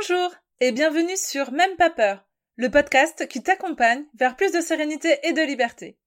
Bonjour 0.00 0.34
et 0.60 0.72
bienvenue 0.72 1.16
sur 1.16 1.52
Même 1.52 1.76
pas 1.76 1.90
peur, 1.90 2.26
le 2.56 2.70
podcast 2.70 3.28
qui 3.28 3.42
t'accompagne 3.42 4.04
vers 4.14 4.34
plus 4.34 4.50
de 4.50 4.60
sérénité 4.62 5.18
et 5.24 5.34
de 5.34 5.42
liberté. 5.42 5.98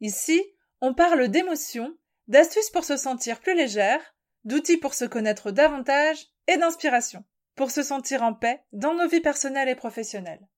Ici, 0.00 0.42
on 0.80 0.94
parle 0.94 1.28
d'émotions, 1.28 1.96
d'astuces 2.26 2.70
pour 2.70 2.84
se 2.84 2.96
sentir 2.96 3.38
plus 3.38 3.54
légère, 3.54 4.00
d'outils 4.44 4.78
pour 4.78 4.94
se 4.94 5.04
connaître 5.04 5.52
davantage 5.52 6.26
et 6.48 6.56
d'inspiration 6.56 7.24
pour 7.54 7.70
se 7.70 7.84
sentir 7.84 8.24
en 8.24 8.34
paix 8.34 8.62
dans 8.72 8.94
nos 8.94 9.08
vies 9.08 9.20
personnelles 9.20 9.68
et 9.68 9.76
professionnelles. 9.76 10.48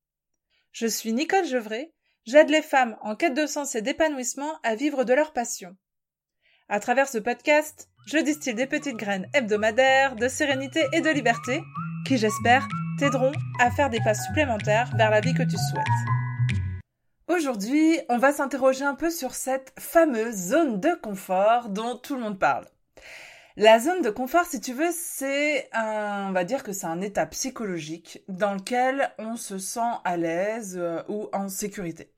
Je 0.72 0.86
suis 0.86 1.12
Nicole 1.12 1.44
Gevray, 1.44 1.92
j'aide 2.24 2.48
les 2.48 2.62
femmes 2.62 2.96
en 3.02 3.16
quête 3.16 3.34
de 3.34 3.46
sens 3.46 3.74
et 3.74 3.82
d'épanouissement 3.82 4.58
à 4.62 4.76
vivre 4.76 5.04
de 5.04 5.12
leur 5.12 5.34
passion. 5.34 5.76
À 6.70 6.80
travers 6.80 7.08
ce 7.08 7.18
podcast, 7.18 7.90
je 8.06 8.18
distille 8.18 8.54
des 8.54 8.66
petites 8.66 8.96
graines 8.96 9.28
hebdomadaires 9.34 10.16
de 10.16 10.28
sérénité 10.28 10.86
et 10.94 11.02
de 11.02 11.10
liberté 11.10 11.60
qui, 12.08 12.16
j'espère, 12.16 12.66
t'aideront 12.98 13.32
à 13.60 13.70
faire 13.70 13.90
des 13.90 14.00
pas 14.00 14.14
supplémentaires 14.14 14.90
vers 14.96 15.10
la 15.10 15.20
vie 15.20 15.32
que 15.32 15.44
tu 15.44 15.56
souhaites. 15.56 15.84
Aujourd'hui, 17.28 17.98
on 18.08 18.18
va 18.18 18.32
s'interroger 18.32 18.84
un 18.84 18.96
peu 18.96 19.10
sur 19.10 19.34
cette 19.34 19.72
fameuse 19.78 20.34
zone 20.34 20.80
de 20.80 20.94
confort 21.00 21.68
dont 21.68 21.96
tout 21.96 22.16
le 22.16 22.22
monde 22.22 22.38
parle. 22.38 22.66
La 23.56 23.78
zone 23.78 24.02
de 24.02 24.10
confort, 24.10 24.46
si 24.46 24.60
tu 24.60 24.72
veux, 24.72 24.90
c'est 24.92 25.68
un, 25.72 26.28
on 26.28 26.32
va 26.32 26.44
dire 26.44 26.62
que 26.62 26.72
c'est 26.72 26.86
un 26.86 27.00
état 27.00 27.26
psychologique 27.26 28.22
dans 28.28 28.54
lequel 28.54 29.10
on 29.18 29.36
se 29.36 29.58
sent 29.58 29.80
à 30.04 30.16
l'aise 30.16 30.76
euh, 30.78 31.02
ou 31.08 31.28
en 31.32 31.48
sécurité. 31.48 32.12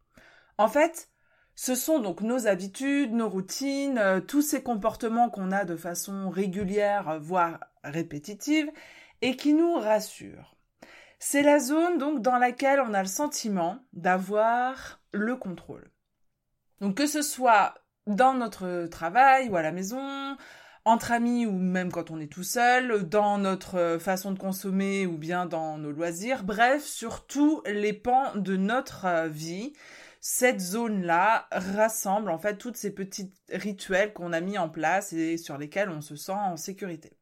En 0.59 0.69
fait, 0.69 1.09
ce 1.55 1.74
sont 1.74 1.99
donc 1.99 2.23
nos 2.23 2.47
habitudes, 2.47 3.12
nos 3.12 3.29
routines, 3.29 3.99
euh, 3.99 4.21
tous 4.21 4.43
ces 4.43 4.62
comportements 4.62 5.29
qu'on 5.29 5.51
a 5.51 5.65
de 5.65 5.77
façon 5.77 6.30
régulière, 6.30 7.18
voire 7.21 7.59
répétitive, 7.85 8.71
et 9.23 9.37
qui 9.37 9.52
nous 9.52 9.74
rassurent. 9.74 10.57
C'est 11.23 11.43
la 11.43 11.59
zone 11.59 11.99
donc 11.99 12.23
dans 12.23 12.38
laquelle 12.38 12.80
on 12.80 12.95
a 12.95 13.02
le 13.02 13.09
sentiment 13.09 13.79
d'avoir 13.93 15.02
le 15.13 15.37
contrôle. 15.37 15.93
Donc 16.80 16.96
que 16.96 17.07
ce 17.07 17.21
soit 17.21 17.74
dans 18.07 18.32
notre 18.32 18.87
travail 18.87 19.51
ou 19.51 19.57
à 19.57 19.62
la 19.62 19.71
maison, 19.71 20.35
entre 20.87 21.12
amis 21.12 21.45
ou 21.45 21.52
même 21.52 21.93
quand 21.93 22.10
on 22.10 22.18
est 22.21 22.32
tout 22.32 22.43
seul, 22.43 23.07
dans 23.07 23.37
notre 23.37 23.99
façon 24.01 24.32
de 24.32 24.38
consommer 24.38 25.04
ou 25.04 25.18
bien 25.18 25.45
dans 25.45 25.77
nos 25.77 25.93
loisirs, 25.93 26.43
bref, 26.43 26.82
sur 26.85 27.27
tous 27.27 27.62
les 27.66 27.93
pans 27.93 28.34
de 28.34 28.57
notre 28.57 29.05
euh, 29.05 29.29
vie, 29.29 29.74
cette 30.23 30.60
zone-là 30.60 31.49
rassemble 31.52 32.30
en 32.30 32.38
fait 32.38 32.57
toutes 32.57 32.79
ces 32.79 32.95
petits 32.95 33.34
rituels 33.51 34.15
qu'on 34.15 34.32
a 34.32 34.40
mis 34.40 34.57
en 34.57 34.71
place 34.71 35.12
et 35.12 35.37
sur 35.37 35.59
lesquels 35.59 35.90
on 35.90 36.01
se 36.01 36.16
sent 36.16 36.32
en 36.32 36.57
sécurité. 36.57 37.20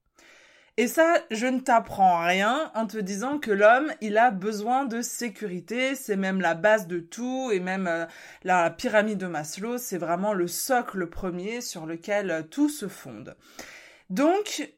Et 0.78 0.86
ça, 0.86 1.16
je 1.32 1.48
ne 1.48 1.58
t'apprends 1.58 2.24
rien 2.24 2.70
en 2.76 2.86
te 2.86 2.98
disant 2.98 3.40
que 3.40 3.50
l'homme, 3.50 3.92
il 4.00 4.16
a 4.16 4.30
besoin 4.30 4.84
de 4.84 5.02
sécurité, 5.02 5.96
c'est 5.96 6.14
même 6.14 6.40
la 6.40 6.54
base 6.54 6.86
de 6.86 7.00
tout, 7.00 7.50
et 7.52 7.58
même 7.58 7.88
euh, 7.88 8.06
la 8.44 8.70
pyramide 8.70 9.18
de 9.18 9.26
Maslow, 9.26 9.78
c'est 9.78 9.98
vraiment 9.98 10.34
le 10.34 10.46
socle 10.46 11.08
premier 11.08 11.62
sur 11.62 11.84
lequel 11.84 12.30
euh, 12.30 12.42
tout 12.44 12.68
se 12.68 12.86
fonde. 12.86 13.36
Donc, 14.08 14.72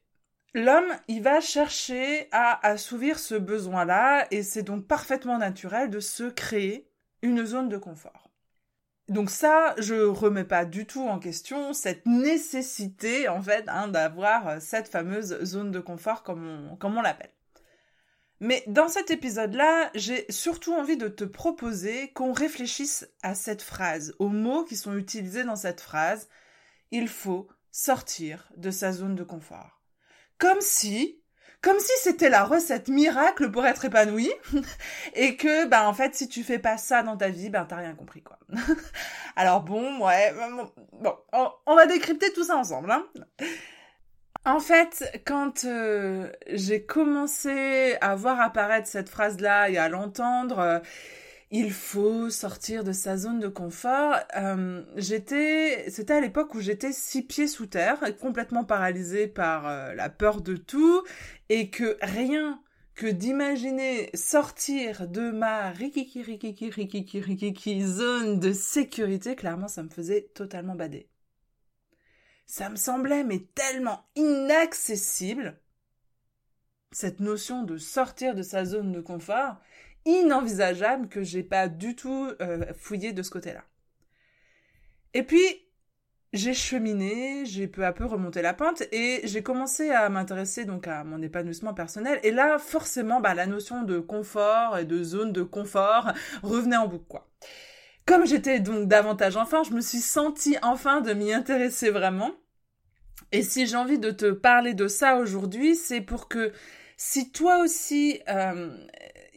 l'homme, 0.54 0.90
il 1.06 1.22
va 1.22 1.42
chercher 1.42 2.28
à 2.32 2.66
assouvir 2.66 3.18
ce 3.18 3.34
besoin-là, 3.34 4.26
et 4.30 4.42
c'est 4.42 4.62
donc 4.62 4.86
parfaitement 4.86 5.36
naturel 5.36 5.90
de 5.90 6.00
se 6.00 6.30
créer 6.30 6.88
une 7.20 7.44
zone 7.44 7.68
de 7.68 7.76
confort. 7.76 8.29
Donc 9.10 9.28
ça, 9.28 9.74
je 9.76 10.06
remets 10.06 10.44
pas 10.44 10.64
du 10.64 10.86
tout 10.86 11.02
en 11.02 11.18
question 11.18 11.72
cette 11.72 12.06
nécessité, 12.06 13.28
en 13.28 13.42
fait, 13.42 13.64
hein, 13.66 13.88
d'avoir 13.88 14.62
cette 14.62 14.86
fameuse 14.86 15.36
zone 15.42 15.72
de 15.72 15.80
confort, 15.80 16.22
comme 16.22 16.46
on, 16.46 16.76
comme 16.76 16.96
on 16.96 17.02
l'appelle. 17.02 17.32
Mais 18.38 18.62
dans 18.68 18.88
cet 18.88 19.10
épisode-là, 19.10 19.90
j'ai 19.96 20.30
surtout 20.30 20.72
envie 20.74 20.96
de 20.96 21.08
te 21.08 21.24
proposer 21.24 22.12
qu'on 22.12 22.32
réfléchisse 22.32 23.10
à 23.22 23.34
cette 23.34 23.62
phrase, 23.62 24.14
aux 24.20 24.28
mots 24.28 24.64
qui 24.64 24.76
sont 24.76 24.96
utilisés 24.96 25.42
dans 25.42 25.56
cette 25.56 25.80
phrase. 25.80 26.28
Il 26.92 27.08
faut 27.08 27.48
sortir 27.72 28.48
de 28.56 28.70
sa 28.70 28.92
zone 28.92 29.16
de 29.16 29.24
confort. 29.24 29.82
Comme 30.38 30.60
si 30.60 31.19
comme 31.62 31.78
si 31.78 31.92
c'était 32.02 32.30
la 32.30 32.44
recette 32.44 32.88
miracle 32.88 33.50
pour 33.50 33.66
être 33.66 33.84
épanoui 33.84 34.30
et 35.14 35.36
que 35.36 35.66
ben 35.66 35.86
en 35.86 35.92
fait 35.92 36.14
si 36.14 36.28
tu 36.28 36.42
fais 36.42 36.58
pas 36.58 36.78
ça 36.78 37.02
dans 37.02 37.16
ta 37.16 37.28
vie 37.28 37.50
ben 37.50 37.64
t'as 37.64 37.76
rien 37.76 37.94
compris 37.94 38.22
quoi. 38.22 38.38
Alors 39.36 39.62
bon 39.62 40.04
ouais 40.04 40.34
bon 41.02 41.16
on, 41.66 41.76
va 41.76 41.86
décrypter 41.86 42.32
tout 42.32 42.44
ça 42.44 42.56
ensemble. 42.56 42.90
Hein. 42.90 43.06
En 44.46 44.58
fait, 44.58 45.20
quand 45.26 45.64
euh, 45.66 46.32
j'ai 46.46 46.82
commencé 46.82 47.96
à 48.00 48.14
voir 48.14 48.40
apparaître 48.40 48.88
cette 48.88 49.10
phrase-là 49.10 49.68
et 49.68 49.76
à 49.76 49.90
l'entendre, 49.90 50.80
il 51.50 51.72
faut 51.72 52.30
sortir 52.30 52.84
de 52.84 52.92
sa 52.92 53.16
zone 53.16 53.40
de 53.40 53.48
confort. 53.48 54.16
Euh, 54.36 54.84
j'étais, 54.96 55.90
c'était 55.90 56.14
à 56.14 56.20
l'époque 56.20 56.54
où 56.54 56.60
j'étais 56.60 56.92
six 56.92 57.22
pieds 57.22 57.48
sous 57.48 57.66
terre, 57.66 57.98
complètement 58.20 58.64
paralysée 58.64 59.26
par 59.26 59.66
euh, 59.66 59.94
la 59.94 60.08
peur 60.08 60.40
de 60.42 60.56
tout, 60.56 61.04
et 61.48 61.70
que 61.70 61.98
rien 62.02 62.62
que 62.94 63.06
d'imaginer 63.06 64.10
sortir 64.14 65.08
de 65.08 65.30
ma 65.30 65.70
rikiki 65.70 66.22
rikiki 66.22 66.70
rikiki 66.70 67.20
rikiki 67.20 67.82
zone 67.82 68.38
de 68.38 68.52
sécurité, 68.52 69.34
clairement, 69.34 69.68
ça 69.68 69.82
me 69.82 69.88
faisait 69.88 70.30
totalement 70.34 70.76
bader. 70.76 71.08
Ça 72.46 72.68
me 72.68 72.76
semblait 72.76 73.24
mais 73.24 73.40
tellement 73.54 74.04
inaccessible 74.16 75.58
cette 76.92 77.20
notion 77.20 77.62
de 77.62 77.78
sortir 77.78 78.34
de 78.34 78.42
sa 78.42 78.64
zone 78.64 78.92
de 78.92 79.00
confort 79.00 79.56
inenvisageable 80.10 81.08
que 81.08 81.22
j'ai 81.22 81.42
pas 81.42 81.68
du 81.68 81.96
tout 81.96 82.30
euh, 82.40 82.72
fouillé 82.76 83.12
de 83.12 83.22
ce 83.22 83.30
côté-là. 83.30 83.64
Et 85.14 85.22
puis, 85.22 85.42
j'ai 86.32 86.54
cheminé, 86.54 87.44
j'ai 87.44 87.66
peu 87.66 87.84
à 87.84 87.92
peu 87.92 88.04
remonté 88.04 88.40
la 88.42 88.54
pente 88.54 88.82
et 88.92 89.20
j'ai 89.24 89.42
commencé 89.42 89.90
à 89.90 90.08
m'intéresser 90.08 90.64
donc 90.64 90.86
à 90.86 91.02
mon 91.02 91.20
épanouissement 91.22 91.74
personnel. 91.74 92.20
Et 92.22 92.30
là, 92.30 92.58
forcément, 92.58 93.20
bah, 93.20 93.34
la 93.34 93.46
notion 93.46 93.82
de 93.82 93.98
confort 93.98 94.78
et 94.78 94.84
de 94.84 95.02
zone 95.02 95.32
de 95.32 95.42
confort 95.42 96.12
revenait 96.42 96.76
en 96.76 96.86
boucle. 96.86 97.18
Comme 98.06 98.26
j'étais 98.26 98.60
donc 98.60 98.88
davantage 98.88 99.36
enfant, 99.36 99.64
je 99.64 99.72
me 99.72 99.80
suis 99.80 99.98
sentie 99.98 100.56
enfin 100.62 101.00
de 101.00 101.12
m'y 101.12 101.32
intéresser 101.32 101.90
vraiment. 101.90 102.32
Et 103.32 103.42
si 103.42 103.66
j'ai 103.66 103.76
envie 103.76 103.98
de 103.98 104.10
te 104.10 104.30
parler 104.30 104.74
de 104.74 104.88
ça 104.88 105.16
aujourd'hui, 105.16 105.76
c'est 105.76 106.00
pour 106.00 106.28
que 106.28 106.52
si 106.96 107.32
toi 107.32 107.58
aussi 107.58 108.20
euh, 108.28 108.70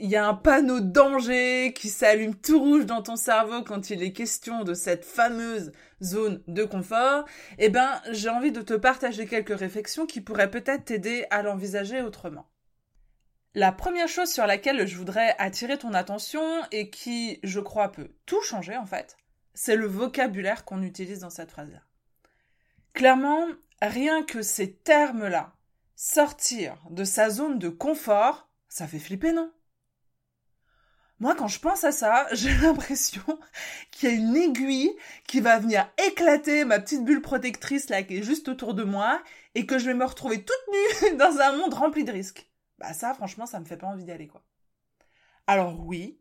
il 0.03 0.09
y 0.09 0.17
a 0.17 0.27
un 0.27 0.33
panneau 0.33 0.81
danger 0.81 1.71
qui 1.73 1.87
s'allume 1.87 2.35
tout 2.35 2.59
rouge 2.59 2.85
dans 2.85 3.01
ton 3.01 3.15
cerveau 3.15 3.63
quand 3.63 3.89
il 3.89 4.03
est 4.03 4.11
question 4.11 4.65
de 4.65 4.73
cette 4.73 5.05
fameuse 5.05 5.71
zone 6.03 6.43
de 6.47 6.65
confort, 6.65 7.23
eh 7.57 7.69
ben, 7.69 8.01
j'ai 8.11 8.27
envie 8.27 8.51
de 8.51 8.61
te 8.61 8.73
partager 8.73 9.27
quelques 9.27 9.57
réflexions 9.57 10.05
qui 10.05 10.19
pourraient 10.19 10.51
peut-être 10.51 10.83
t'aider 10.83 11.25
à 11.29 11.41
l'envisager 11.41 12.01
autrement. 12.01 12.49
La 13.55 13.71
première 13.71 14.09
chose 14.09 14.29
sur 14.29 14.45
laquelle 14.45 14.85
je 14.85 14.97
voudrais 14.97 15.37
attirer 15.39 15.77
ton 15.77 15.93
attention 15.93 16.43
et 16.73 16.89
qui, 16.89 17.39
je 17.41 17.61
crois, 17.61 17.93
peut 17.93 18.09
tout 18.25 18.41
changer 18.41 18.75
en 18.75 18.85
fait, 18.85 19.15
c'est 19.53 19.77
le 19.77 19.87
vocabulaire 19.87 20.65
qu'on 20.65 20.81
utilise 20.81 21.19
dans 21.19 21.29
cette 21.29 21.51
phrase-là. 21.51 21.79
Clairement, 22.91 23.45
rien 23.81 24.21
que 24.23 24.41
ces 24.41 24.73
termes-là, 24.73 25.53
sortir 25.95 26.75
de 26.89 27.05
sa 27.05 27.29
zone 27.29 27.57
de 27.57 27.69
confort, 27.69 28.49
ça 28.67 28.85
fait 28.85 28.99
flipper, 28.99 29.31
non? 29.31 29.49
Moi, 31.23 31.35
quand 31.35 31.47
je 31.47 31.59
pense 31.59 31.85
à 31.85 31.93
ça, 31.93 32.27
j'ai 32.33 32.53
l'impression 32.57 33.23
qu'il 33.91 34.09
y 34.09 34.11
a 34.11 34.15
une 34.15 34.35
aiguille 34.35 34.93
qui 35.25 35.39
va 35.39 35.57
venir 35.57 35.89
éclater 36.05 36.65
ma 36.65 36.81
petite 36.81 37.05
bulle 37.05 37.21
protectrice 37.21 37.87
là 37.89 38.03
qui 38.03 38.17
est 38.17 38.23
juste 38.23 38.49
autour 38.49 38.73
de 38.73 38.83
moi 38.83 39.23
et 39.55 39.65
que 39.65 39.79
je 39.79 39.85
vais 39.85 39.93
me 39.93 40.03
retrouver 40.03 40.43
toute 40.43 40.73
nue 40.73 41.15
dans 41.17 41.39
un 41.39 41.55
monde 41.55 41.75
rempli 41.75 42.03
de 42.03 42.11
risques. 42.11 42.49
Bah 42.77 42.91
ça, 42.91 43.13
franchement, 43.13 43.45
ça 43.45 43.61
me 43.61 43.65
fait 43.65 43.77
pas 43.77 43.87
envie 43.87 44.03
d'y 44.03 44.11
aller 44.11 44.27
quoi. 44.27 44.43
Alors 45.47 45.79
oui, 45.85 46.19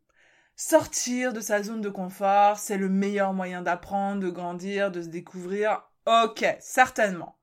sortir 0.54 1.32
de 1.32 1.40
sa 1.40 1.64
zone 1.64 1.80
de 1.80 1.90
confort, 1.90 2.60
c'est 2.60 2.78
le 2.78 2.88
meilleur 2.88 3.32
moyen 3.32 3.60
d'apprendre, 3.60 4.20
de 4.20 4.30
grandir, 4.30 4.92
de 4.92 5.02
se 5.02 5.08
découvrir. 5.08 5.82
Ok, 6.06 6.46
certainement. 6.60 7.40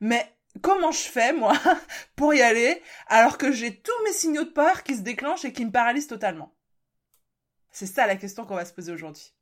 Mais 0.00 0.26
comment 0.62 0.90
je 0.90 1.08
fais, 1.08 1.32
moi, 1.32 1.52
pour 2.16 2.34
y 2.34 2.42
aller, 2.42 2.82
alors 3.06 3.38
que 3.38 3.52
j'ai 3.52 3.76
tous 3.76 4.04
mes 4.04 4.12
signaux 4.12 4.42
de 4.42 4.50
peur 4.50 4.82
qui 4.82 4.96
se 4.96 5.02
déclenchent 5.02 5.44
et 5.44 5.52
qui 5.52 5.64
me 5.64 5.70
paralysent 5.70 6.08
totalement? 6.08 6.57
C'est 7.70 7.86
ça 7.86 8.06
la 8.06 8.16
question 8.16 8.44
qu'on 8.44 8.54
va 8.54 8.64
se 8.64 8.72
poser 8.72 8.92
aujourd'hui. 8.92 9.32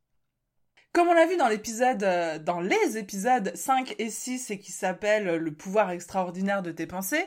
Comme 0.93 1.09
on 1.09 1.13
l'a 1.13 1.27
vu 1.27 1.37
dans 1.37 1.47
l'épisode, 1.47 2.03
euh, 2.03 2.39
dans 2.39 2.59
les 2.59 2.97
épisodes 2.97 3.55
5 3.55 3.95
et 3.99 4.09
6 4.09 4.51
et 4.51 4.59
qui 4.59 4.71
s'appelle 4.71 5.35
Le 5.35 5.53
pouvoir 5.53 5.91
extraordinaire 5.91 6.63
de 6.63 6.71
tes 6.71 6.87
pensées, 6.87 7.25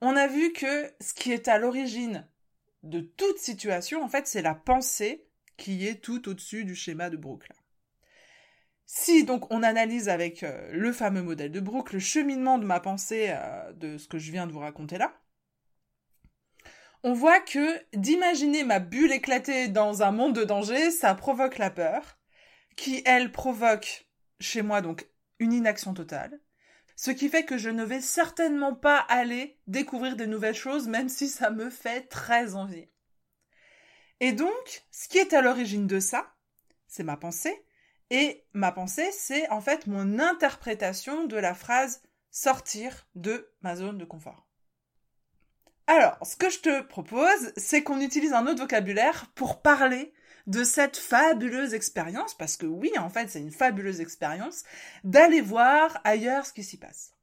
on 0.00 0.16
a 0.16 0.26
vu 0.26 0.52
que 0.52 0.92
ce 1.00 1.14
qui 1.14 1.32
est 1.32 1.48
à 1.48 1.58
l'origine 1.58 2.26
de 2.82 3.00
toute 3.00 3.38
situation, 3.38 4.02
en 4.02 4.08
fait, 4.08 4.26
c'est 4.26 4.42
la 4.42 4.54
pensée 4.54 5.26
qui 5.56 5.86
est 5.86 6.02
tout 6.02 6.28
au-dessus 6.28 6.64
du 6.64 6.74
schéma 6.74 7.10
de 7.10 7.16
Brooke. 7.16 7.48
Si 8.84 9.24
donc 9.24 9.52
on 9.52 9.62
analyse 9.64 10.08
avec 10.08 10.42
euh, 10.44 10.70
le 10.72 10.92
fameux 10.92 11.22
modèle 11.22 11.50
de 11.50 11.60
Brooke 11.60 11.92
le 11.92 11.98
cheminement 11.98 12.58
de 12.58 12.64
ma 12.64 12.78
pensée, 12.78 13.30
euh, 13.30 13.72
de 13.72 13.98
ce 13.98 14.06
que 14.06 14.18
je 14.18 14.30
viens 14.30 14.46
de 14.46 14.52
vous 14.52 14.60
raconter 14.60 14.96
là, 14.96 15.12
on 17.06 17.12
voit 17.12 17.38
que 17.38 17.80
d'imaginer 17.96 18.64
ma 18.64 18.80
bulle 18.80 19.12
éclatée 19.12 19.68
dans 19.68 20.02
un 20.02 20.10
monde 20.10 20.34
de 20.34 20.42
danger, 20.42 20.90
ça 20.90 21.14
provoque 21.14 21.56
la 21.56 21.70
peur, 21.70 22.18
qui, 22.74 23.00
elle, 23.06 23.30
provoque 23.30 24.08
chez 24.40 24.60
moi 24.60 24.80
donc 24.80 25.08
une 25.38 25.52
inaction 25.52 25.94
totale, 25.94 26.40
ce 26.96 27.12
qui 27.12 27.28
fait 27.28 27.44
que 27.44 27.58
je 27.58 27.70
ne 27.70 27.84
vais 27.84 28.00
certainement 28.00 28.74
pas 28.74 28.98
aller 28.98 29.56
découvrir 29.68 30.16
de 30.16 30.24
nouvelles 30.24 30.56
choses, 30.56 30.88
même 30.88 31.08
si 31.08 31.28
ça 31.28 31.50
me 31.50 31.70
fait 31.70 32.08
très 32.08 32.56
envie. 32.56 32.88
Et 34.18 34.32
donc, 34.32 34.84
ce 34.90 35.06
qui 35.06 35.18
est 35.18 35.32
à 35.32 35.42
l'origine 35.42 35.86
de 35.86 36.00
ça, 36.00 36.34
c'est 36.88 37.04
ma 37.04 37.16
pensée, 37.16 37.64
et 38.10 38.44
ma 38.52 38.72
pensée, 38.72 39.12
c'est 39.12 39.48
en 39.50 39.60
fait 39.60 39.86
mon 39.86 40.18
interprétation 40.18 41.24
de 41.28 41.36
la 41.36 41.54
phrase 41.54 42.02
sortir 42.32 43.06
de 43.14 43.48
ma 43.60 43.76
zone 43.76 43.96
de 43.96 44.04
confort. 44.04 44.45
Alors, 45.86 46.18
ce 46.22 46.36
que 46.36 46.50
je 46.50 46.58
te 46.58 46.82
propose, 46.82 47.52
c'est 47.56 47.82
qu'on 47.82 48.00
utilise 48.00 48.32
un 48.32 48.46
autre 48.46 48.60
vocabulaire 48.60 49.30
pour 49.34 49.62
parler 49.62 50.12
de 50.46 50.64
cette 50.64 50.96
fabuleuse 50.96 51.74
expérience, 51.74 52.34
parce 52.34 52.56
que 52.56 52.66
oui, 52.66 52.92
en 52.98 53.08
fait, 53.08 53.28
c'est 53.28 53.40
une 53.40 53.52
fabuleuse 53.52 54.00
expérience, 54.00 54.64
d'aller 55.04 55.40
voir 55.40 56.00
ailleurs 56.04 56.46
ce 56.46 56.52
qui 56.52 56.64
s'y 56.64 56.76
passe. 56.76 57.14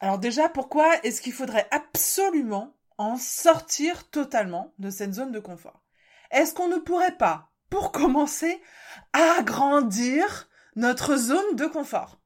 Alors 0.00 0.18
déjà, 0.18 0.48
pourquoi 0.48 1.02
est-ce 1.02 1.22
qu'il 1.22 1.32
faudrait 1.32 1.68
absolument 1.70 2.76
en 2.98 3.16
sortir 3.16 4.10
totalement 4.10 4.74
de 4.78 4.90
cette 4.90 5.14
zone 5.14 5.32
de 5.32 5.40
confort? 5.40 5.82
Est-ce 6.30 6.54
qu'on 6.54 6.68
ne 6.68 6.76
pourrait 6.76 7.16
pas, 7.16 7.50
pour 7.70 7.92
commencer, 7.92 8.62
agrandir 9.12 10.48
notre 10.76 11.16
zone 11.16 11.56
de 11.56 11.66
confort? 11.66 12.20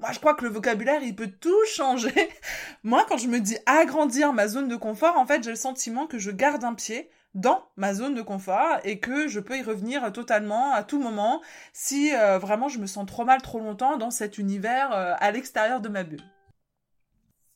Moi, 0.00 0.12
je 0.12 0.20
crois 0.20 0.34
que 0.34 0.44
le 0.44 0.50
vocabulaire, 0.50 1.02
il 1.02 1.16
peut 1.16 1.30
tout 1.30 1.64
changer. 1.66 2.30
Moi, 2.84 3.04
quand 3.08 3.16
je 3.16 3.26
me 3.26 3.40
dis 3.40 3.58
agrandir 3.66 4.32
ma 4.32 4.46
zone 4.46 4.68
de 4.68 4.76
confort, 4.76 5.16
en 5.16 5.26
fait, 5.26 5.42
j'ai 5.42 5.50
le 5.50 5.56
sentiment 5.56 6.06
que 6.06 6.18
je 6.18 6.30
garde 6.30 6.62
un 6.62 6.74
pied 6.74 7.10
dans 7.34 7.68
ma 7.76 7.94
zone 7.94 8.14
de 8.14 8.22
confort 8.22 8.78
et 8.84 9.00
que 9.00 9.28
je 9.28 9.40
peux 9.40 9.58
y 9.58 9.62
revenir 9.62 10.12
totalement 10.12 10.72
à 10.72 10.82
tout 10.82 10.98
moment 10.98 11.42
si 11.72 12.14
euh, 12.14 12.38
vraiment 12.38 12.68
je 12.68 12.78
me 12.78 12.86
sens 12.86 13.06
trop 13.06 13.24
mal 13.24 13.42
trop 13.42 13.60
longtemps 13.60 13.96
dans 13.96 14.10
cet 14.10 14.38
univers 14.38 14.92
euh, 14.92 15.14
à 15.18 15.30
l'extérieur 15.30 15.80
de 15.80 15.88
ma 15.88 16.04
bulle. 16.04 16.22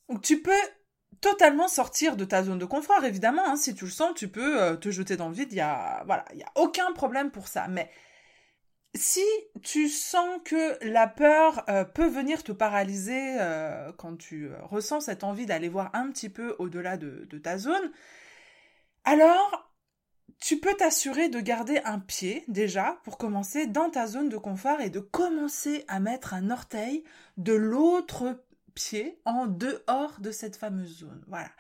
Donc 0.09 0.23
tu 0.23 0.43
peux 0.43 0.53
totalement 1.21 1.69
sortir 1.69 2.17
de 2.17 2.25
ta 2.25 2.43
zone 2.43 2.59
de 2.59 2.65
confort 2.65 3.05
évidemment 3.05 3.47
hein, 3.47 3.57
si 3.57 3.75
tu 3.75 3.85
le 3.85 3.91
sens 3.91 4.13
tu 4.15 4.29
peux 4.29 4.61
euh, 4.61 4.77
te 4.77 4.91
jeter 4.91 5.17
dans 5.17 5.29
le 5.29 5.35
vide 5.35 5.53
il 5.53 5.59
y 5.59 6.05
voilà 6.05 6.25
il 6.33 6.41
y 6.41 6.43
a 6.43 6.51
aucun 6.57 6.93
problème 6.93 7.31
pour 7.31 7.47
ça 7.47 7.69
mais 7.69 7.89
si 8.95 9.25
tu 9.63 9.89
sens 9.89 10.41
que 10.45 10.79
la 10.85 11.07
peur 11.07 11.65
peut 11.95 12.09
venir 12.09 12.43
te 12.43 12.53
paralyser 12.53 13.37
quand 13.97 14.17
tu 14.19 14.51
ressens 14.63 15.01
cette 15.01 15.25
envie 15.25 15.47
d'aller 15.47 15.69
voir 15.71 15.91
un 15.95 16.11
petit 16.11 16.29
peu 16.29 16.55
au-delà 16.59 16.97
de, 16.99 17.27
de 17.31 17.39
ta 17.39 17.57
zone, 17.57 17.91
alors 19.05 19.73
tu 20.43 20.59
peux 20.59 20.75
t'assurer 20.75 21.29
de 21.29 21.39
garder 21.41 21.81
un 21.85 22.01
pied 22.01 22.45
déjà 22.49 23.01
pour 23.05 23.17
commencer 23.17 23.67
dans 23.67 23.91
ta 23.91 24.09
zone 24.09 24.29
de 24.29 24.37
confort 24.37 24.81
et 24.81 24.91
de 24.91 24.99
commencer 24.99 25.85
à 25.87 26.01
mettre 26.01 26.35
un 26.35 26.51
orteil 26.51 27.05
de 27.37 27.53
l'autre 27.53 28.45
pied 28.75 29.21
en 29.25 29.47
dehors 29.47 30.21
de 30.21 30.33
cette 30.33 30.57
fameuse 30.57 30.99
zone. 30.99 31.25
Voilà. 31.29 31.51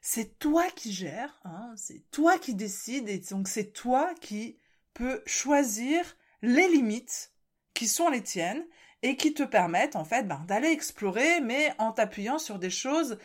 C'est 0.00 0.38
toi 0.38 0.66
qui 0.70 0.92
gères, 0.92 1.40
hein, 1.44 1.74
c'est 1.76 2.08
toi 2.10 2.38
qui 2.38 2.54
décides 2.54 3.08
et 3.08 3.18
donc 3.18 3.48
c'est 3.48 3.72
toi 3.72 4.12
qui 4.20 4.56
peux 4.94 5.22
choisir 5.26 6.04
les 6.42 6.68
limites 6.68 7.32
qui 7.74 7.88
sont 7.88 8.08
les 8.08 8.22
tiennes 8.22 8.64
et 9.02 9.16
qui 9.16 9.34
te 9.34 9.42
permettent 9.42 9.96
en 9.96 10.04
fait 10.04 10.24
ben, 10.24 10.44
d'aller 10.46 10.68
explorer 10.68 11.40
mais 11.40 11.72
en 11.78 11.92
t'appuyant 11.92 12.38
sur 12.38 12.58
des 12.58 12.70
choses 12.70 13.18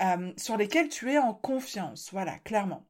euh, 0.00 0.32
sur 0.36 0.56
lesquelles 0.56 0.88
tu 0.88 1.12
es 1.12 1.18
en 1.18 1.34
confiance. 1.34 2.10
Voilà, 2.12 2.38
clairement. 2.40 2.86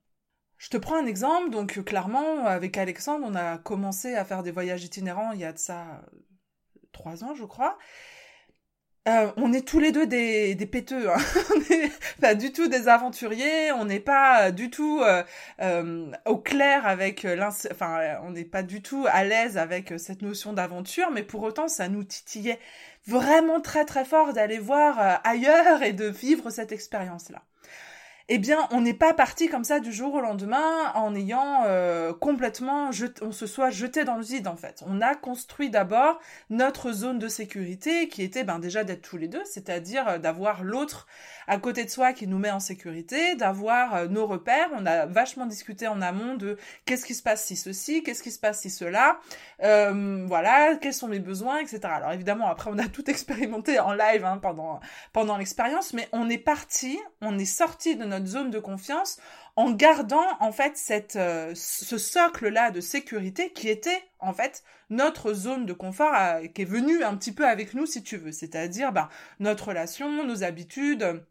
Je 0.56 0.70
te 0.70 0.76
prends 0.76 0.96
un 0.96 1.06
exemple, 1.06 1.50
donc 1.50 1.82
clairement, 1.84 2.46
avec 2.46 2.78
Alexandre, 2.78 3.26
on 3.28 3.34
a 3.34 3.58
commencé 3.58 4.14
à 4.14 4.24
faire 4.24 4.42
des 4.42 4.50
voyages 4.50 4.84
itinérants 4.84 5.32
il 5.32 5.40
y 5.40 5.44
a 5.44 5.52
de 5.52 5.58
ça 5.58 5.82
euh, 5.82 6.18
trois 6.92 7.24
ans, 7.24 7.34
je 7.34 7.44
crois. 7.44 7.76
Euh, 9.06 9.30
on 9.36 9.52
est 9.52 9.66
tous 9.68 9.80
les 9.80 9.92
deux 9.92 10.06
des, 10.06 10.54
des 10.54 10.64
péteux, 10.66 11.10
hein. 11.10 11.18
on 11.54 11.58
n'est 11.58 11.90
pas 12.22 12.34
du 12.34 12.52
tout 12.52 12.68
des 12.68 12.88
aventuriers, 12.88 13.70
on 13.72 13.84
n'est 13.84 14.00
pas 14.00 14.50
du 14.50 14.70
tout 14.70 15.02
au 16.24 16.36
clair 16.38 16.86
avec 16.86 17.26
enfin 17.70 18.18
on 18.22 18.30
n'est 18.30 18.44
pas 18.44 18.62
du 18.62 18.80
tout 18.80 19.04
à 19.10 19.24
l'aise 19.24 19.58
avec 19.58 19.92
cette 19.98 20.22
notion 20.22 20.54
d'aventure, 20.54 21.10
mais 21.10 21.22
pour 21.22 21.42
autant 21.42 21.68
ça 21.68 21.88
nous 21.88 22.04
titillait 22.04 22.58
vraiment 23.06 23.60
très 23.60 23.84
très 23.84 24.06
fort 24.06 24.32
d'aller 24.32 24.58
voir 24.58 25.20
ailleurs 25.24 25.82
et 25.82 25.92
de 25.92 26.06
vivre 26.06 26.48
cette 26.48 26.72
expérience-là 26.72 27.42
eh 28.30 28.38
bien, 28.38 28.66
on 28.70 28.80
n'est 28.80 28.94
pas 28.94 29.12
parti 29.12 29.48
comme 29.48 29.64
ça 29.64 29.80
du 29.80 29.92
jour 29.92 30.14
au 30.14 30.20
lendemain 30.22 30.90
en 30.94 31.14
ayant 31.14 31.64
euh, 31.66 32.14
complètement, 32.14 32.88
on 33.20 33.32
se 33.32 33.46
soit 33.46 33.68
jeté 33.68 34.04
dans 34.04 34.16
le 34.16 34.22
vide 34.22 34.48
en 34.48 34.56
fait. 34.56 34.82
On 34.86 35.02
a 35.02 35.14
construit 35.14 35.68
d'abord 35.68 36.18
notre 36.48 36.90
zone 36.92 37.18
de 37.18 37.28
sécurité 37.28 38.08
qui 38.08 38.22
était 38.22 38.42
ben 38.42 38.58
déjà 38.58 38.82
d'être 38.82 39.02
tous 39.02 39.18
les 39.18 39.28
deux, 39.28 39.42
c'est-à-dire 39.44 40.08
euh, 40.08 40.18
d'avoir 40.18 40.64
l'autre 40.64 41.06
à 41.46 41.58
côté 41.58 41.84
de 41.84 41.90
soi 41.90 42.14
qui 42.14 42.26
nous 42.26 42.38
met 42.38 42.50
en 42.50 42.60
sécurité, 42.60 43.34
d'avoir 43.34 43.94
euh, 43.94 44.06
nos 44.06 44.26
repères. 44.26 44.70
On 44.72 44.86
a 44.86 45.04
vachement 45.04 45.44
discuté 45.44 45.86
en 45.86 46.00
amont 46.00 46.34
de 46.34 46.56
qu'est-ce 46.86 47.04
qui 47.04 47.14
se 47.14 47.22
passe 47.22 47.44
si 47.44 47.56
ceci, 47.56 48.02
qu'est-ce 48.02 48.22
qui 48.22 48.30
se 48.30 48.40
passe 48.40 48.62
si 48.62 48.70
cela, 48.70 49.20
voilà, 49.60 50.76
quels 50.80 50.94
sont 50.94 51.08
mes 51.08 51.20
besoins, 51.20 51.58
etc. 51.58 51.80
Alors 51.84 52.12
évidemment, 52.12 52.48
après 52.48 52.70
on 52.72 52.78
a 52.78 52.88
tout 52.88 53.04
expérimenté 53.10 53.78
en 53.80 53.92
live 53.92 54.24
hein, 54.24 54.38
pendant 54.38 54.80
pendant 55.12 55.36
l'expérience, 55.36 55.92
mais 55.92 56.08
on 56.12 56.30
est 56.30 56.38
parti, 56.38 56.98
on 57.20 57.38
est 57.38 57.44
sorti 57.44 57.96
de 57.96 58.04
notre 58.04 58.13
notre 58.18 58.30
zone 58.30 58.50
de 58.50 58.58
confiance 58.58 59.18
en 59.56 59.70
gardant 59.70 60.26
en 60.40 60.52
fait 60.52 60.76
cette, 60.76 61.16
euh, 61.16 61.52
ce 61.54 61.98
socle 61.98 62.48
là 62.48 62.70
de 62.70 62.80
sécurité 62.80 63.52
qui 63.52 63.68
était 63.68 64.02
en 64.18 64.32
fait 64.32 64.62
notre 64.90 65.32
zone 65.32 65.66
de 65.66 65.72
confort 65.72 66.12
euh, 66.14 66.46
qui 66.48 66.62
est 66.62 66.66
venue 66.66 67.04
un 67.04 67.16
petit 67.16 67.32
peu 67.32 67.46
avec 67.46 67.74
nous 67.74 67.86
si 67.86 68.02
tu 68.02 68.16
veux. 68.16 68.32
C'est-à-dire 68.32 68.92
bah, 68.92 69.08
notre 69.40 69.68
relation 69.68 70.24
nos 70.24 70.42
habitudes 70.44 71.22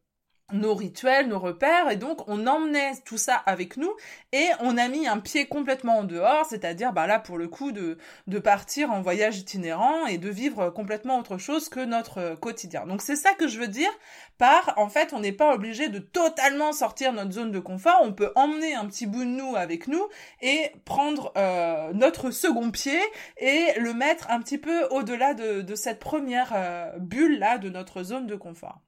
nos 0.54 0.76
rituels, 0.76 1.28
nos 1.28 1.40
repères, 1.40 1.90
et 1.90 1.96
donc 1.96 2.28
on 2.28 2.48
emmenait 2.48 2.94
tout 3.06 3.18
ça 3.18 3.36
avec 3.36 3.78
nous, 3.78 3.92
et 4.32 4.48
on 4.60 4.78
a 4.78 4.88
mis 4.88 5.08
un 5.08 5.20
pied 5.20 5.48
complètement 5.48 6.00
en 6.00 6.04
dehors, 6.04 6.46
c'est-à-dire 6.46 6.94
bah 6.94 7.08
là 7.08 7.20
pour 7.20 7.38
le 7.38 7.48
coup 7.48 7.72
de, 7.72 7.98
de 8.28 8.40
partir 8.40 8.92
en 8.92 9.02
voyage 9.02 9.38
itinérant 9.38 10.06
et 10.06 10.18
de 10.18 10.30
vivre 10.30 10.69
complètement 10.69 11.19
autre 11.19 11.38
chose 11.38 11.69
que 11.69 11.80
notre 11.80 12.36
quotidien. 12.36 12.86
Donc 12.86 13.02
c'est 13.02 13.16
ça 13.16 13.33
que 13.33 13.48
je 13.48 13.60
veux 13.60 13.68
dire 13.68 13.92
par 14.38 14.74
en 14.78 14.90
fait 14.90 15.14
on 15.14 15.19
n'est 15.19 15.31
pas 15.31 15.54
obligé 15.54 15.90
de 15.90 16.00
totalement 16.00 16.72
sortir 16.72 17.14
notre 17.14 17.31
zone 17.31 17.52
de 17.52 17.60
confort, 17.60 18.00
on 18.04 18.14
peut 18.14 18.31
emmener 18.36 18.74
un 18.74 18.86
petit 18.86 19.07
bout 19.07 19.24
de 19.24 19.30
nous 19.30 19.56
avec 19.56 19.88
nous 19.88 20.07
et 20.42 20.72
prendre 20.86 21.33
euh, 21.38 21.92
notre 21.94 22.31
second 22.31 22.72
pied 22.72 23.00
et 23.38 23.68
le 23.80 23.94
mettre 23.94 24.30
un 24.30 24.40
petit 24.40 24.57
peu 24.57 24.86
au-delà 24.92 25.33
de, 25.33 25.62
de 25.62 25.76
cette 25.76 26.00
première 26.00 26.52
euh, 26.56 26.92
bulle 27.00 27.40
là 27.40 27.57
de 27.57 27.69
notre 27.69 28.04
zone 28.04 28.28
de 28.28 28.36
confort. 28.36 28.80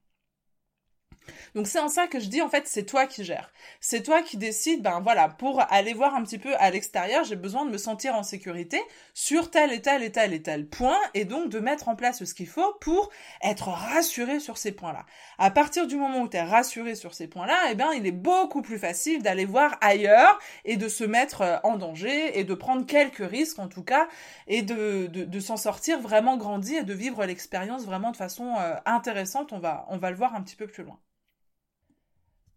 Donc 1.54 1.66
c'est 1.66 1.78
en 1.78 1.88
ça 1.88 2.06
que 2.06 2.20
je 2.20 2.28
dis 2.28 2.42
en 2.42 2.48
fait 2.48 2.66
c'est 2.66 2.84
toi 2.84 3.06
qui 3.06 3.24
gères. 3.24 3.52
C'est 3.80 4.02
toi 4.02 4.22
qui 4.22 4.36
décides 4.36 4.82
ben 4.82 5.00
voilà, 5.00 5.28
pour 5.28 5.62
aller 5.72 5.94
voir 5.94 6.14
un 6.14 6.22
petit 6.22 6.38
peu 6.38 6.54
à 6.56 6.70
l'extérieur, 6.70 7.24
j'ai 7.24 7.36
besoin 7.36 7.64
de 7.64 7.70
me 7.70 7.78
sentir 7.78 8.14
en 8.14 8.22
sécurité 8.22 8.80
sur 9.14 9.50
tel 9.50 9.72
et 9.72 9.80
tel 9.80 10.02
et 10.02 10.12
tel 10.12 10.32
et 10.34 10.42
tel 10.42 10.66
point 10.66 10.98
et 11.14 11.24
donc 11.24 11.48
de 11.50 11.58
mettre 11.58 11.88
en 11.88 11.96
place 11.96 12.24
ce 12.24 12.34
qu'il 12.34 12.48
faut 12.48 12.74
pour 12.80 13.10
être 13.42 13.68
rassuré 13.68 14.40
sur 14.40 14.58
ces 14.58 14.72
points-là. 14.72 15.06
À 15.38 15.50
partir 15.50 15.86
du 15.86 15.96
moment 15.96 16.20
où 16.20 16.28
tu 16.28 16.36
es 16.36 16.42
rassuré 16.42 16.94
sur 16.94 17.14
ces 17.14 17.28
points-là, 17.28 17.56
eh 17.70 17.74
bien 17.74 17.92
il 17.92 18.06
est 18.06 18.12
beaucoup 18.12 18.62
plus 18.62 18.78
facile 18.78 19.22
d'aller 19.22 19.44
voir 19.44 19.76
ailleurs 19.80 20.38
et 20.64 20.76
de 20.76 20.88
se 20.88 21.04
mettre 21.04 21.42
euh, 21.42 21.56
en 21.62 21.76
danger 21.76 22.38
et 22.38 22.44
de 22.44 22.54
prendre 22.54 22.86
quelques 22.86 23.26
risques 23.28 23.58
en 23.58 23.68
tout 23.68 23.82
cas 23.84 24.08
et 24.46 24.62
de, 24.62 25.06
de, 25.06 25.24
de 25.24 25.40
s'en 25.40 25.56
sortir 25.56 26.00
vraiment 26.00 26.36
grandi 26.36 26.76
et 26.76 26.84
de 26.84 26.94
vivre 26.94 27.24
l'expérience 27.24 27.84
vraiment 27.84 28.10
de 28.10 28.16
façon 28.16 28.54
euh, 28.58 28.74
intéressante. 28.84 29.52
On 29.52 29.58
va, 29.58 29.86
on 29.88 29.98
va 29.98 30.10
le 30.10 30.16
voir 30.16 30.34
un 30.34 30.42
petit 30.42 30.56
peu 30.56 30.66
plus 30.66 30.84
loin 30.84 30.98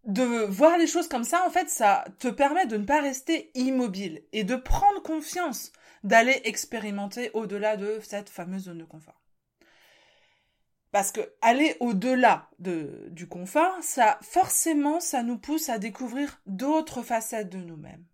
de 0.04 0.44
voir 0.46 0.78
les 0.78 0.86
choses 0.86 1.08
comme 1.08 1.24
ça, 1.24 1.44
en 1.46 1.50
fait, 1.50 1.68
ça 1.68 2.04
te 2.18 2.28
permet 2.28 2.66
de 2.66 2.76
ne 2.76 2.84
pas 2.84 3.00
rester 3.00 3.50
immobile 3.54 4.22
et 4.32 4.44
de 4.44 4.56
prendre 4.56 5.02
confiance, 5.02 5.72
d'aller 6.04 6.40
expérimenter 6.44 7.30
au-delà 7.34 7.76
de 7.76 8.00
cette 8.02 8.30
fameuse 8.30 8.64
zone 8.64 8.78
de 8.78 8.84
confort. 8.84 9.20
Parce 10.90 11.12
que 11.12 11.20
aller 11.40 11.76
au-delà 11.78 12.48
de, 12.58 13.06
du 13.10 13.28
confort, 13.28 13.76
ça, 13.80 14.18
forcément, 14.22 14.98
ça 15.00 15.22
nous 15.22 15.38
pousse 15.38 15.68
à 15.68 15.78
découvrir 15.78 16.40
d'autres 16.46 17.02
facettes 17.02 17.50
de 17.50 17.58
nous-mêmes. 17.58 18.04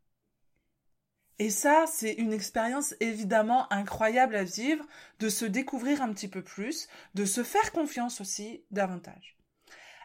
Et 1.39 1.51
ça, 1.51 1.85
c'est 1.87 2.13
une 2.13 2.33
expérience 2.33 2.95
évidemment 3.01 3.71
incroyable 3.73 4.37
à 4.37 4.45
vivre, 4.45 4.85
de 5.21 5.29
se 5.29 5.45
découvrir 5.45 6.03
un 6.03 6.13
petit 6.13 6.29
peu 6.29 6.43
plus, 6.43 6.89
de 7.15 7.25
se 7.25 7.43
faire 7.43 7.73
confiance 7.73 8.21
aussi 8.21 8.65
davantage. 8.71 9.36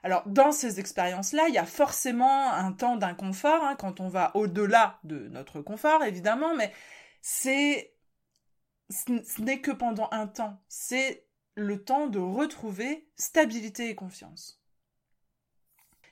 Alors 0.03 0.23
dans 0.25 0.51
ces 0.51 0.79
expériences-là, 0.79 1.47
il 1.47 1.53
y 1.53 1.59
a 1.59 1.65
forcément 1.65 2.51
un 2.51 2.71
temps 2.73 2.97
d'inconfort 2.97 3.63
hein, 3.63 3.75
quand 3.75 3.99
on 3.99 4.09
va 4.09 4.35
au-delà 4.35 4.99
de 5.03 5.27
notre 5.29 5.61
confort, 5.61 6.03
évidemment, 6.03 6.55
mais 6.55 6.73
c'est 7.21 7.93
ce 8.89 9.41
n'est 9.41 9.61
que 9.61 9.71
pendant 9.71 10.09
un 10.11 10.27
temps. 10.27 10.61
C'est 10.67 11.25
le 11.55 11.83
temps 11.83 12.07
de 12.07 12.19
retrouver 12.19 13.07
stabilité 13.15 13.89
et 13.89 13.95
confiance. 13.95 14.61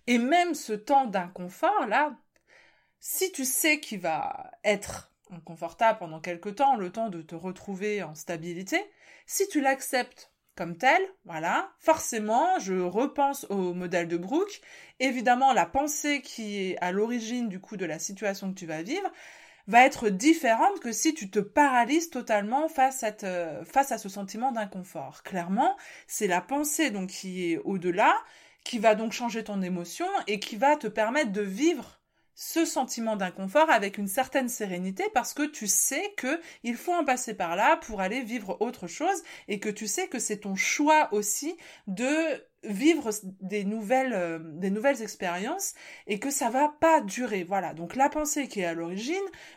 Et 0.07 0.17
même 0.17 0.55
ce 0.55 0.73
temps 0.73 1.05
d'inconfort, 1.05 1.85
là, 1.87 2.17
si 2.99 3.31
tu 3.31 3.45
sais 3.45 3.79
qu'il 3.79 3.99
va 3.99 4.51
être 4.63 5.13
inconfortable 5.31 5.99
pendant 5.99 6.19
quelque 6.19 6.49
temps, 6.49 6.75
le 6.75 6.91
temps 6.91 7.09
de 7.09 7.21
te 7.21 7.35
retrouver 7.35 8.01
en 8.03 8.15
stabilité, 8.15 8.79
si 9.25 9.47
tu 9.47 9.61
l'acceptes 9.61 10.28
comme 10.59 10.75
voilà, 11.23 11.71
forcément, 11.77 12.59
je 12.59 12.73
repense 12.73 13.45
au 13.49 13.73
modèle 13.73 14.09
de 14.09 14.17
Brooke. 14.17 14.59
Évidemment, 14.99 15.53
la 15.53 15.65
pensée 15.65 16.21
qui 16.21 16.57
est 16.57 16.77
à 16.81 16.91
l'origine 16.91 17.47
du 17.47 17.61
coup 17.61 17.77
de 17.77 17.85
la 17.85 17.97
situation 17.97 18.51
que 18.51 18.59
tu 18.59 18.65
vas 18.65 18.83
vivre 18.83 19.09
va 19.67 19.85
être 19.85 20.09
différente 20.09 20.81
que 20.81 20.91
si 20.91 21.13
tu 21.13 21.29
te 21.29 21.39
paralyses 21.39 22.09
totalement 22.09 22.67
face 22.67 23.03
à 23.03 23.97
ce 23.97 24.09
sentiment 24.09 24.51
d'inconfort. 24.51 25.23
Clairement, 25.23 25.77
c'est 26.07 26.27
la 26.27 26.41
pensée 26.41 26.91
donc 26.91 27.07
qui 27.07 27.53
est 27.53 27.57
au-delà, 27.59 28.13
qui 28.65 28.79
va 28.79 28.95
donc 28.95 29.13
changer 29.13 29.45
ton 29.45 29.61
émotion 29.61 30.07
et 30.27 30.41
qui 30.41 30.57
va 30.57 30.75
te 30.75 30.87
permettre 30.87 31.31
de 31.31 31.41
vivre 31.41 31.98
ce 32.41 32.63
sentiment 32.63 33.17
d'inconfort 33.17 33.69
avec 33.69 33.97
une 33.97 34.07
certaine 34.07 34.47
sérénité 34.47 35.03
parce 35.13 35.33
que 35.33 35.45
tu 35.45 35.67
sais 35.67 36.13
que 36.15 36.39
il 36.63 36.77
faut 36.77 36.93
en 36.93 37.03
passer 37.03 37.33
par 37.33 37.57
là 37.57 37.75
pour 37.75 37.99
aller 37.99 38.21
vivre 38.21 38.55
autre 38.61 38.87
chose 38.87 39.23
et 39.49 39.59
que 39.59 39.67
tu 39.67 39.87
sais 39.87 40.07
que 40.07 40.19
c'est 40.19 40.37
ton 40.37 40.55
choix 40.55 41.13
aussi 41.13 41.57
de 41.87 42.07
vivre 42.63 43.09
des 43.41 43.65
nouvelles 43.65 44.13
euh, 44.13 44.39
des 44.41 44.69
nouvelles 44.69 45.01
expériences 45.01 45.73
et 46.07 46.17
que 46.19 46.29
ça 46.29 46.49
va 46.49 46.69
pas 46.79 47.01
durer. 47.01 47.43
Voilà. 47.43 47.73
Donc 47.73 47.97
la 47.97 48.07
pensée 48.07 48.47
qui 48.47 48.61
est 48.61 48.65
à 48.65 48.73
l'origine 48.73 49.15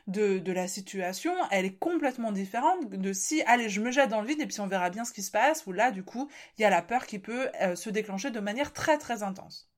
de, 0.08 0.40
de 0.40 0.52
la 0.52 0.66
situation 0.66 1.32
elle 1.52 1.66
est 1.66 1.78
complètement 1.78 2.32
différente 2.32 2.90
de 2.90 3.12
si 3.12 3.42
allez 3.42 3.68
je 3.68 3.80
me 3.80 3.92
jette 3.92 4.10
dans 4.10 4.22
le 4.22 4.26
vide 4.26 4.40
et 4.40 4.46
puis 4.46 4.60
on 4.60 4.66
verra 4.66 4.90
bien 4.90 5.04
ce 5.04 5.12
qui 5.12 5.22
se 5.22 5.30
passe 5.30 5.68
ou 5.68 5.72
là 5.72 5.92
du 5.92 6.02
coup 6.02 6.28
il 6.58 6.62
y 6.62 6.64
a 6.64 6.70
la 6.70 6.82
peur 6.82 7.06
qui 7.06 7.20
peut 7.20 7.48
euh, 7.60 7.76
se 7.76 7.90
déclencher 7.90 8.32
de 8.32 8.40
manière 8.40 8.72
très 8.72 8.98
très 8.98 9.22
intense 9.22 9.71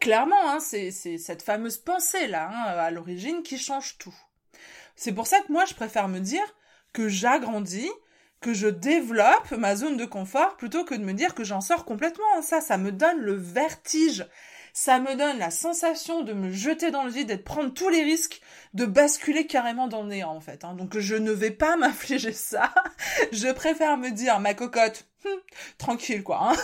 clairement, 0.00 0.50
hein, 0.50 0.60
c'est 0.60 0.90
cette 0.90 1.42
fameuse 1.42 1.78
pensée-là, 1.78 2.50
hein, 2.50 2.78
à 2.78 2.90
l'origine, 2.90 3.42
qui 3.42 3.58
change 3.58 3.98
tout. 3.98 4.14
C'est 4.96 5.12
pour 5.12 5.26
ça 5.26 5.40
que 5.40 5.52
moi, 5.52 5.64
je 5.64 5.74
préfère 5.74 6.08
me 6.08 6.20
dire 6.20 6.54
que 6.92 7.08
j'agrandis, 7.08 7.90
que 8.40 8.54
je 8.54 8.68
développe 8.68 9.50
ma 9.52 9.76
zone 9.76 9.96
de 9.96 10.04
confort, 10.04 10.56
plutôt 10.56 10.84
que 10.84 10.94
de 10.94 11.04
me 11.04 11.12
dire 11.12 11.34
que 11.34 11.44
j'en 11.44 11.60
sors 11.60 11.84
complètement. 11.84 12.42
Ça, 12.42 12.60
ça 12.60 12.78
me 12.78 12.92
donne 12.92 13.20
le 13.20 13.34
vertige. 13.34 14.26
Ça 14.78 15.00
me 15.00 15.16
donne 15.16 15.38
la 15.38 15.50
sensation 15.50 16.22
de 16.22 16.34
me 16.34 16.52
jeter 16.52 16.90
dans 16.90 17.04
le 17.04 17.10
vide 17.10 17.30
et 17.30 17.38
de 17.38 17.42
prendre 17.42 17.72
tous 17.72 17.88
les 17.88 18.02
risques 18.02 18.42
de 18.74 18.84
basculer 18.84 19.46
carrément 19.46 19.88
dans 19.88 20.02
le 20.02 20.08
néant, 20.08 20.36
en 20.36 20.40
fait. 20.40 20.64
Hein. 20.64 20.74
Donc, 20.74 20.98
je 20.98 21.16
ne 21.16 21.32
vais 21.32 21.50
pas 21.50 21.76
m'infliger 21.78 22.34
ça. 22.34 22.74
je 23.32 23.50
préfère 23.52 23.96
me 23.96 24.10
dire, 24.10 24.38
ma 24.38 24.52
cocotte, 24.52 25.08
tranquille 25.78 26.22
quoi. 26.22 26.50
Hein. 26.50 26.56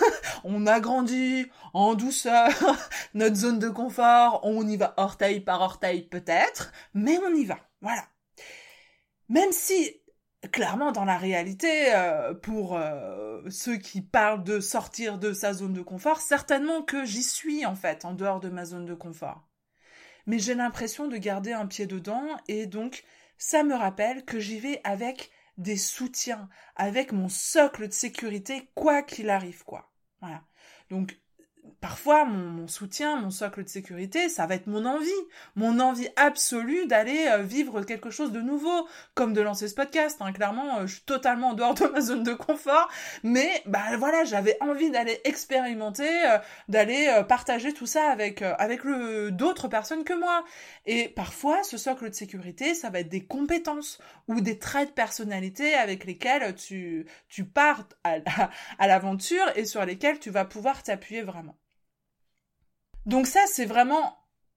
on 0.44 0.66
agrandit 0.66 1.46
en 1.72 1.94
douceur 1.94 2.50
notre 3.14 3.36
zone 3.36 3.58
de 3.58 3.70
confort, 3.70 4.40
on 4.42 4.68
y 4.68 4.76
va 4.76 4.92
orteil 4.98 5.40
par 5.40 5.62
orteil 5.62 6.02
peut-être, 6.02 6.70
mais 6.92 7.18
on 7.26 7.34
y 7.34 7.46
va. 7.46 7.60
Voilà. 7.80 8.04
Même 9.30 9.52
si 9.52 10.01
clairement 10.50 10.92
dans 10.92 11.04
la 11.04 11.18
réalité, 11.18 11.94
euh, 11.94 12.34
pour 12.34 12.76
euh, 12.76 13.42
ceux 13.48 13.76
qui 13.76 14.02
parlent 14.02 14.42
de 14.42 14.60
sortir 14.60 15.18
de 15.18 15.32
sa 15.32 15.52
zone 15.52 15.72
de 15.72 15.82
confort, 15.82 16.20
certainement 16.20 16.82
que 16.82 17.04
j'y 17.04 17.22
suis 17.22 17.64
en 17.64 17.74
fait 17.74 18.04
en 18.04 18.12
dehors 18.12 18.40
de 18.40 18.48
ma 18.48 18.64
zone 18.64 18.86
de 18.86 18.94
confort. 18.94 19.48
Mais 20.26 20.38
j'ai 20.38 20.54
l'impression 20.54 21.08
de 21.08 21.16
garder 21.16 21.52
un 21.52 21.66
pied 21.66 21.86
dedans 21.86 22.26
et 22.48 22.66
donc 22.66 23.04
ça 23.38 23.64
me 23.64 23.74
rappelle 23.74 24.24
que 24.24 24.40
j'y 24.40 24.58
vais 24.58 24.80
avec 24.84 25.30
des 25.58 25.76
soutiens, 25.76 26.48
avec 26.76 27.12
mon 27.12 27.28
socle 27.28 27.88
de 27.88 27.92
sécurité, 27.92 28.70
quoi 28.74 29.02
qu'il 29.02 29.30
arrive, 29.30 29.64
quoi. 29.64 29.92
Voilà. 30.20 30.42
Donc, 30.90 31.18
parfois 31.82 32.24
mon, 32.24 32.68
soutien, 32.68 33.16
mon 33.16 33.30
socle 33.30 33.64
de 33.64 33.68
sécurité, 33.68 34.28
ça 34.28 34.46
va 34.46 34.54
être 34.54 34.68
mon 34.68 34.86
envie, 34.86 35.10
mon 35.56 35.80
envie 35.80 36.08
absolue 36.14 36.86
d'aller 36.86 37.26
euh, 37.28 37.38
vivre 37.38 37.82
quelque 37.82 38.08
chose 38.08 38.30
de 38.30 38.40
nouveau, 38.40 38.88
comme 39.14 39.34
de 39.34 39.40
lancer 39.40 39.66
ce 39.66 39.74
podcast. 39.74 40.18
Hein. 40.20 40.32
Clairement, 40.32 40.78
euh, 40.78 40.86
je 40.86 40.94
suis 40.94 41.02
totalement 41.02 41.50
en 41.50 41.54
dehors 41.54 41.74
de 41.74 41.86
ma 41.88 42.00
zone 42.00 42.22
de 42.22 42.34
confort, 42.34 42.88
mais 43.24 43.50
bah 43.66 43.96
voilà, 43.98 44.22
j'avais 44.24 44.56
envie 44.60 44.90
d'aller 44.90 45.20
expérimenter, 45.24 46.08
euh, 46.08 46.38
d'aller 46.68 47.22
partager 47.28 47.72
tout 47.74 47.86
ça 47.86 48.10
avec 48.10 48.42
avec 48.42 48.84
le 48.84 49.32
d'autres 49.32 49.66
personnes 49.66 50.04
que 50.04 50.14
moi. 50.14 50.44
Et 50.86 51.08
parfois, 51.08 51.64
ce 51.64 51.76
socle 51.76 52.10
de 52.10 52.14
sécurité, 52.14 52.74
ça 52.74 52.90
va 52.90 53.00
être 53.00 53.08
des 53.08 53.24
compétences 53.24 53.98
ou 54.28 54.40
des 54.40 54.58
traits 54.58 54.90
de 54.90 54.94
personnalité 54.94 55.74
avec 55.74 56.04
lesquels 56.04 56.54
tu 56.54 57.06
tu 57.28 57.44
pars 57.44 57.88
à 58.04 58.86
l'aventure 58.86 59.44
et 59.56 59.64
sur 59.64 59.84
lesquels 59.84 60.20
tu 60.20 60.30
vas 60.30 60.44
pouvoir 60.44 60.84
t'appuyer 60.84 61.22
vraiment. 61.22 61.56
Donc 63.06 63.26
ça, 63.26 63.40
c'est 63.46 63.64
vraiment 63.64 64.16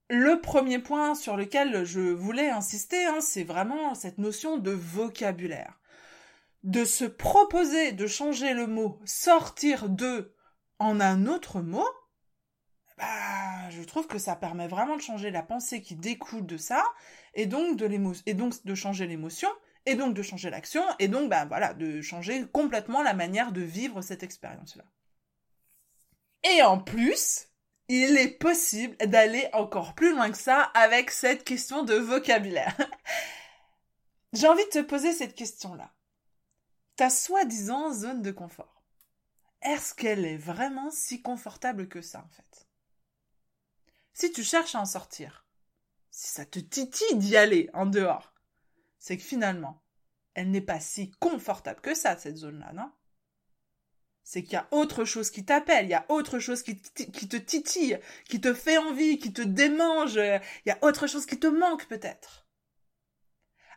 le 0.10 0.40
premier 0.40 0.80
point 0.80 1.16
sur 1.16 1.36
lequel 1.36 1.84
je 1.84 2.00
voulais 2.00 2.50
insister, 2.50 3.04
hein, 3.06 3.22
c'est 3.22 3.44
vraiment 3.44 3.96
cette 3.96 4.20
notion 4.20 4.58
de 4.58 4.72
vocabulaire. 4.72 5.80
De 6.64 6.86
se 6.86 7.06
proposer 7.06 7.92
de 7.92 8.08
changer 8.08 8.54
le 8.54 8.68
mot 8.68 9.00
sortir 9.06 9.90
de 9.90 10.36
en 10.78 11.00
un 11.00 11.26
autre 11.26 11.62
mot, 11.62 11.88
bah, 12.98 13.70
je 13.72 13.82
trouve 13.84 14.08
que 14.08 14.20
ça 14.20 14.36
permet 14.36 14.68
vraiment 14.68 14.96
de 14.96 15.02
changer 15.02 15.32
la 15.32 15.44
pensée 15.44 15.82
qui 15.82 15.96
découle 15.96 16.46
de 16.46 16.58
ça, 16.58 16.84
et 17.34 17.46
donc 17.46 17.78
de 17.78 17.90
et 18.26 18.34
donc 18.34 18.66
de 18.66 18.76
changer 18.76 19.08
l'émotion, 19.08 19.50
et 19.86 19.96
donc 19.96 20.14
de 20.14 20.22
changer 20.22 20.50
l'action, 20.50 20.84
et 21.00 21.08
donc 21.08 21.30
bah 21.30 21.46
voilà, 21.46 21.74
de 21.74 22.02
changer 22.02 22.46
complètement 22.48 23.04
la 23.04 23.14
manière 23.14 23.52
de 23.52 23.62
vivre 23.62 24.02
cette 24.02 24.24
expérience-là. 24.24 24.86
Et 26.44 26.62
en 26.62 26.80
plus, 26.80 27.48
il 27.88 28.18
est 28.18 28.38
possible 28.38 28.98
d'aller 28.98 29.48
encore 29.54 29.94
plus 29.94 30.12
loin 30.12 30.32
que 30.32 30.38
ça 30.38 30.62
avec 30.74 31.12
cette 31.12 31.44
question 31.44 31.84
de 31.84 31.96
vocabulaire. 31.96 32.76
J'ai 34.34 34.48
envie 34.48 34.66
de 34.66 34.70
te 34.70 34.82
poser 34.82 35.14
cette 35.14 35.36
question-là. 35.36 35.94
Ta 36.96 37.10
soi-disant 37.10 37.94
zone 37.94 38.22
de 38.22 38.32
confort. 38.32 38.84
Est-ce 39.62 39.94
qu'elle 39.94 40.26
est 40.26 40.38
vraiment 40.38 40.92
si 40.92 41.22
confortable 41.22 41.88
que 41.88 42.02
ça, 42.02 42.20
en 42.20 42.30
fait? 42.30 42.68
Si 44.14 44.32
tu 44.32 44.44
cherches 44.44 44.76
à 44.76 44.80
en 44.80 44.86
sortir, 44.86 45.46
si 46.12 46.30
ça 46.30 46.46
te 46.46 46.60
titille 46.60 47.18
d'y 47.18 47.36
aller 47.36 47.70
en 47.74 47.86
dehors, 47.86 48.34
c'est 49.00 49.18
que 49.18 49.24
finalement, 49.24 49.84
elle 50.34 50.52
n'est 50.52 50.62
pas 50.62 50.80
si 50.80 51.12
confortable 51.12 51.82
que 51.82 51.94
ça, 51.94 52.18
cette 52.18 52.38
zone-là, 52.38 52.74
non? 52.74 52.92
C'est 54.26 54.42
qu'il 54.42 54.54
y 54.54 54.58
a 54.58 54.68
autre 54.72 55.06
chose 55.06 55.30
qui 55.30 55.46
t'appelle, 55.46 55.86
il 55.86 55.92
y 55.92 55.94
a 55.94 56.04
autre 56.10 56.40
chose 56.40 56.64
qui, 56.64 56.76
te 56.76 57.38
titille, 57.38 58.00
qui 58.28 58.42
te 58.42 58.56
fait 58.56 58.80
envie, 58.80 59.20
qui 59.20 59.32
te 59.32 59.44
démange, 59.44 60.16
il 60.16 60.42
y 60.66 60.72
a 60.72 60.80
autre 60.82 61.06
chose 61.06 61.28
qui 61.28 61.40
te 61.40 61.46
manque 61.46 61.86
peut-être. 61.86 62.48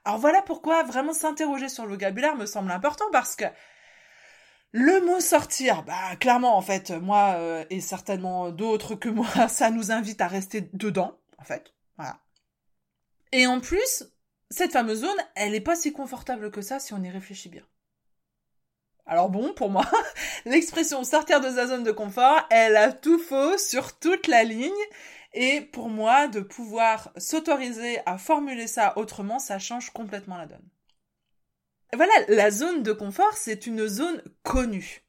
Alors 0.05 0.19
voilà 0.19 0.40
pourquoi 0.40 0.85
vraiment 0.85 1.12
s'interroger 1.12 1.69
sur 1.69 1.85
le 1.85 1.90
vocabulaire 1.90 2.35
me 2.35 2.47
semble 2.47 2.71
important 2.71 3.05
parce 3.12 3.37
que 3.37 3.45
le 4.73 5.05
mot 5.05 5.21
sortir, 5.21 5.83
bah 5.83 6.17
clairement 6.17 6.57
en 6.57 6.62
fait, 6.62 6.93
moi 6.93 7.35
euh, 7.37 7.67
et 7.69 7.83
certainement 7.83 8.50
d'autres 8.50 8.95
que 8.95 9.11
moi, 9.11 9.28
ça 9.49 9.71
nous 9.71 9.93
invite 9.93 10.23
à 10.23 10.28
rester 10.28 10.71
dedans, 10.73 11.21
en 11.37 11.45
fait. 11.45 11.75
Voilà. 11.99 12.21
Et 13.33 13.47
en 13.47 13.61
plus, 13.61 14.05
cette 14.50 14.73
fameuse 14.73 15.02
zone, 15.02 15.19
elle 15.35 15.55
est 15.55 15.61
pas 15.61 15.76
si 15.76 15.93
confortable 15.93 16.50
que 16.50 16.62
ça 16.62 16.78
si 16.78 16.95
on 16.95 17.02
y 17.02 17.11
réfléchit 17.11 17.50
bien. 17.50 17.64
Alors 19.08 19.30
bon, 19.30 19.54
pour 19.54 19.70
moi, 19.70 19.86
l'expression 20.44 21.02
sortir 21.02 21.40
de 21.40 21.48
sa 21.48 21.66
zone 21.66 21.82
de 21.82 21.90
confort, 21.90 22.46
elle 22.50 22.76
a 22.76 22.92
tout 22.92 23.18
faux 23.18 23.56
sur 23.56 23.98
toute 23.98 24.26
la 24.26 24.44
ligne. 24.44 24.70
Et 25.32 25.62
pour 25.62 25.88
moi, 25.88 26.28
de 26.28 26.40
pouvoir 26.40 27.10
s'autoriser 27.16 28.00
à 28.04 28.18
formuler 28.18 28.66
ça 28.66 28.96
autrement, 28.96 29.38
ça 29.38 29.58
change 29.58 29.90
complètement 29.90 30.36
la 30.36 30.46
donne. 30.46 30.68
voilà, 31.94 32.12
la 32.28 32.50
zone 32.50 32.82
de 32.82 32.92
confort, 32.92 33.32
c'est 33.34 33.66
une 33.66 33.86
zone 33.86 34.22
connue. 34.42 35.02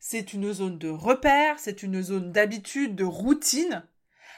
C'est 0.00 0.32
une 0.32 0.52
zone 0.52 0.78
de 0.78 0.88
repère, 0.88 1.58
c'est 1.58 1.82
une 1.82 2.02
zone 2.02 2.32
d'habitude, 2.32 2.94
de 2.94 3.04
routine. 3.04 3.86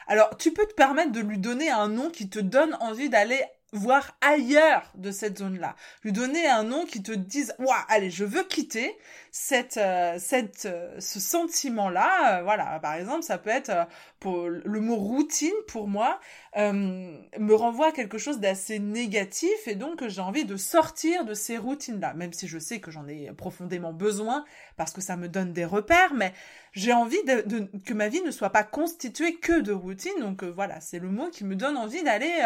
Alors, 0.08 0.36
tu 0.38 0.52
peux 0.52 0.66
te 0.66 0.74
permettre 0.74 1.12
de 1.12 1.20
lui 1.20 1.38
donner 1.38 1.70
un 1.70 1.88
nom 1.88 2.10
qui 2.10 2.30
te 2.30 2.38
donne 2.38 2.76
envie 2.80 3.10
d'aller 3.10 3.44
voir 3.72 4.16
ailleurs 4.20 4.90
de 4.94 5.10
cette 5.10 5.38
zone-là. 5.38 5.76
Lui 6.02 6.12
donner 6.12 6.46
un 6.46 6.62
nom 6.62 6.86
qui 6.86 7.02
te 7.02 7.12
dise, 7.12 7.54
ouah, 7.58 7.84
allez, 7.88 8.10
je 8.10 8.24
veux 8.24 8.44
quitter 8.44 8.96
cette, 9.30 9.76
euh, 9.76 10.16
cette, 10.18 10.64
euh, 10.64 10.98
ce 10.98 11.20
sentiment-là. 11.20 12.38
Euh, 12.38 12.42
voilà, 12.42 12.78
par 12.80 12.94
exemple, 12.94 13.24
ça 13.24 13.36
peut 13.36 13.50
être 13.50 13.86
pour 14.20 14.48
le 14.48 14.80
mot 14.80 14.96
routine 14.96 15.54
pour 15.68 15.86
moi 15.86 16.18
me 16.56 17.52
renvoie 17.52 17.88
à 17.88 17.92
quelque 17.92 18.18
chose 18.18 18.40
d'assez 18.40 18.80
négatif 18.80 19.68
et 19.68 19.76
donc 19.76 20.08
j'ai 20.08 20.20
envie 20.20 20.44
de 20.44 20.56
sortir 20.56 21.24
de 21.24 21.32
ces 21.32 21.56
routines-là, 21.56 22.14
même 22.14 22.32
si 22.32 22.48
je 22.48 22.58
sais 22.58 22.80
que 22.80 22.90
j'en 22.90 23.06
ai 23.06 23.30
profondément 23.36 23.92
besoin 23.92 24.44
parce 24.76 24.92
que 24.92 25.00
ça 25.00 25.16
me 25.16 25.28
donne 25.28 25.52
des 25.52 25.64
repères, 25.64 26.14
mais 26.14 26.32
j'ai 26.72 26.92
envie 26.92 27.22
de, 27.22 27.68
que 27.86 27.94
ma 27.94 28.08
vie 28.08 28.22
ne 28.22 28.32
soit 28.32 28.50
pas 28.50 28.64
constituée 28.64 29.36
que 29.36 29.60
de 29.60 29.72
routines. 29.72 30.18
Donc 30.18 30.42
voilà, 30.42 30.80
c'est 30.80 30.98
le 30.98 31.10
mot 31.10 31.28
qui 31.30 31.44
me 31.44 31.54
donne 31.54 31.76
envie 31.76 32.02
d'aller 32.02 32.42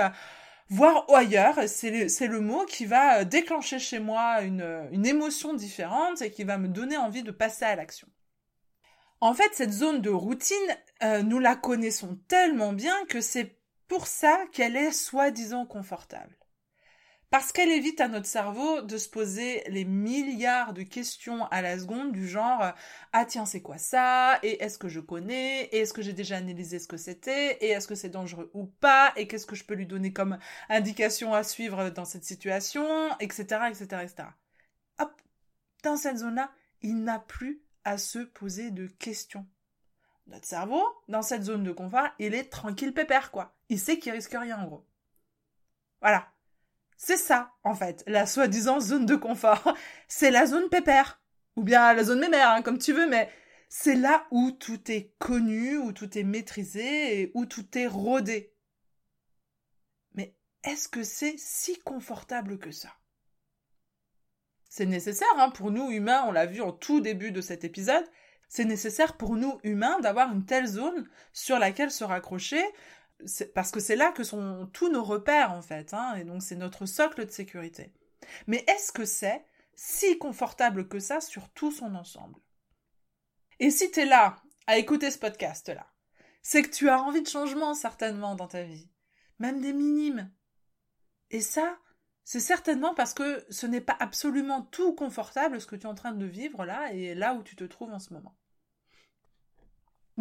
voir 0.72 1.04
ailleurs, 1.14 1.58
c'est 1.66 1.90
le, 2.26 2.40
mot 2.40 2.64
qui 2.64 2.86
va 2.86 3.20
euh, 3.20 3.24
déclencher 3.24 3.78
chez 3.78 3.98
moi 3.98 4.40
une, 4.42 4.88
une 4.90 5.06
émotion 5.06 5.54
différente 5.54 6.22
et 6.22 6.30
qui 6.30 6.44
va 6.44 6.58
me 6.58 6.68
donner 6.68 6.96
envie 6.96 7.22
de 7.22 7.30
passer 7.30 7.64
à 7.64 7.76
l'action. 7.76 8.08
En 9.20 9.34
fait, 9.34 9.50
cette 9.52 9.72
zone 9.72 10.00
de 10.00 10.10
routine, 10.10 10.56
euh, 11.02 11.22
nous 11.22 11.38
la 11.38 11.54
connaissons 11.54 12.18
tellement 12.26 12.72
bien 12.72 13.04
que 13.06 13.20
c'est 13.20 13.56
pour 13.86 14.06
ça 14.06 14.44
qu'elle 14.52 14.76
est 14.76 14.92
soi-disant 14.92 15.66
confortable. 15.66 16.36
Parce 17.32 17.50
qu'elle 17.50 17.70
évite 17.70 18.02
à 18.02 18.08
notre 18.08 18.26
cerveau 18.26 18.82
de 18.82 18.98
se 18.98 19.08
poser 19.08 19.64
les 19.66 19.86
milliards 19.86 20.74
de 20.74 20.82
questions 20.82 21.46
à 21.46 21.62
la 21.62 21.78
seconde 21.78 22.12
du 22.12 22.28
genre 22.28 22.74
ah 23.14 23.24
tiens 23.24 23.46
c'est 23.46 23.62
quoi 23.62 23.78
ça? 23.78 24.38
Et 24.42 24.62
est-ce 24.62 24.76
que 24.76 24.90
je 24.90 25.00
connais? 25.00 25.62
Et 25.72 25.78
est-ce 25.78 25.94
que 25.94 26.02
j'ai 26.02 26.12
déjà 26.12 26.36
analysé 26.36 26.78
ce 26.78 26.86
que 26.86 26.98
c'était? 26.98 27.56
Et 27.64 27.70
est-ce 27.70 27.88
que 27.88 27.94
c'est 27.94 28.10
dangereux 28.10 28.50
ou 28.52 28.66
pas? 28.66 29.14
Et 29.16 29.26
qu'est-ce 29.26 29.46
que 29.46 29.56
je 29.56 29.64
peux 29.64 29.72
lui 29.72 29.86
donner 29.86 30.12
comme 30.12 30.36
indication 30.68 31.32
à 31.32 31.42
suivre 31.42 31.88
dans 31.88 32.04
cette 32.04 32.24
situation? 32.24 32.86
Etc 33.18 33.42
etc 33.70 34.02
etc. 34.02 34.28
Hop 34.98 35.18
dans 35.84 35.96
cette 35.96 36.18
zone-là 36.18 36.52
il 36.82 37.02
n'a 37.02 37.18
plus 37.18 37.62
à 37.84 37.96
se 37.96 38.18
poser 38.18 38.70
de 38.70 38.88
questions. 38.88 39.46
Notre 40.26 40.46
cerveau, 40.46 40.84
dans 41.08 41.22
cette 41.22 41.44
zone 41.44 41.64
de 41.64 41.72
confort, 41.72 42.08
il 42.18 42.34
est 42.34 42.50
tranquille 42.50 42.92
pépère, 42.92 43.30
quoi. 43.30 43.56
Il 43.70 43.80
sait 43.80 43.98
qu'il 43.98 44.12
risque 44.12 44.36
rien, 44.38 44.60
en 44.60 44.66
gros. 44.66 44.86
Voilà. 46.02 46.28
C'est 47.04 47.16
ça, 47.16 47.52
en 47.64 47.74
fait, 47.74 48.04
la 48.06 48.26
soi-disant 48.26 48.78
zone 48.78 49.06
de 49.06 49.16
confort. 49.16 49.74
C'est 50.08 50.30
la 50.30 50.46
zone 50.46 50.68
pépère. 50.68 51.20
Ou 51.56 51.64
bien 51.64 51.92
la 51.94 52.04
zone 52.04 52.20
mémère, 52.20 52.50
hein, 52.50 52.62
comme 52.62 52.78
tu 52.78 52.92
veux, 52.92 53.08
mais 53.08 53.28
c'est 53.68 53.96
là 53.96 54.24
où 54.30 54.52
tout 54.52 54.90
est 54.90 55.12
connu, 55.18 55.76
où 55.78 55.92
tout 55.92 56.16
est 56.16 56.22
maîtrisé 56.22 57.20
et 57.20 57.32
où 57.34 57.44
tout 57.44 57.76
est 57.76 57.88
rodé. 57.88 58.54
Mais 60.14 60.36
est-ce 60.62 60.88
que 60.88 61.02
c'est 61.02 61.34
si 61.38 61.76
confortable 61.80 62.58
que 62.58 62.70
ça? 62.70 62.94
C'est 64.70 64.86
nécessaire 64.86 65.26
hein, 65.38 65.50
pour 65.50 65.72
nous 65.72 65.90
humains, 65.90 66.24
on 66.26 66.32
l'a 66.32 66.46
vu 66.46 66.62
en 66.62 66.72
tout 66.72 67.00
début 67.00 67.32
de 67.32 67.40
cet 67.40 67.64
épisode, 67.64 68.08
c'est 68.48 68.64
nécessaire 68.64 69.16
pour 69.16 69.34
nous 69.34 69.58
humains 69.64 69.98
d'avoir 70.00 70.32
une 70.32 70.46
telle 70.46 70.66
zone 70.66 71.08
sur 71.32 71.58
laquelle 71.58 71.90
se 71.90 72.04
raccrocher, 72.04 72.64
parce 73.54 73.70
que 73.70 73.80
c'est 73.80 73.96
là 73.96 74.12
que 74.12 74.24
sont 74.24 74.68
tous 74.72 74.90
nos 74.90 75.04
repères 75.04 75.52
en 75.52 75.62
fait, 75.62 75.94
hein, 75.94 76.14
et 76.16 76.24
donc 76.24 76.42
c'est 76.42 76.56
notre 76.56 76.86
socle 76.86 77.26
de 77.26 77.30
sécurité. 77.30 77.92
Mais 78.46 78.64
est-ce 78.68 78.92
que 78.92 79.04
c'est 79.04 79.44
si 79.74 80.18
confortable 80.18 80.88
que 80.88 81.00
ça 81.00 81.20
sur 81.20 81.48
tout 81.50 81.72
son 81.72 81.94
ensemble? 81.94 82.40
Et 83.60 83.70
si 83.70 83.90
tu 83.90 84.00
es 84.00 84.06
là 84.06 84.36
à 84.66 84.78
écouter 84.78 85.10
ce 85.10 85.18
podcast-là, 85.18 85.86
c'est 86.42 86.62
que 86.62 86.70
tu 86.70 86.88
as 86.88 87.00
envie 87.00 87.22
de 87.22 87.28
changement 87.28 87.74
certainement 87.74 88.34
dans 88.34 88.48
ta 88.48 88.62
vie, 88.62 88.90
même 89.38 89.60
des 89.60 89.72
minimes. 89.72 90.32
Et 91.30 91.40
ça, 91.40 91.78
c'est 92.24 92.40
certainement 92.40 92.94
parce 92.94 93.14
que 93.14 93.44
ce 93.50 93.66
n'est 93.66 93.80
pas 93.80 93.96
absolument 93.98 94.62
tout 94.62 94.94
confortable 94.94 95.60
ce 95.60 95.66
que 95.66 95.76
tu 95.76 95.82
es 95.82 95.90
en 95.90 95.94
train 95.94 96.12
de 96.12 96.26
vivre 96.26 96.64
là 96.64 96.92
et 96.92 97.14
là 97.14 97.34
où 97.34 97.42
tu 97.42 97.56
te 97.56 97.64
trouves 97.64 97.92
en 97.92 97.98
ce 97.98 98.12
moment. 98.12 98.36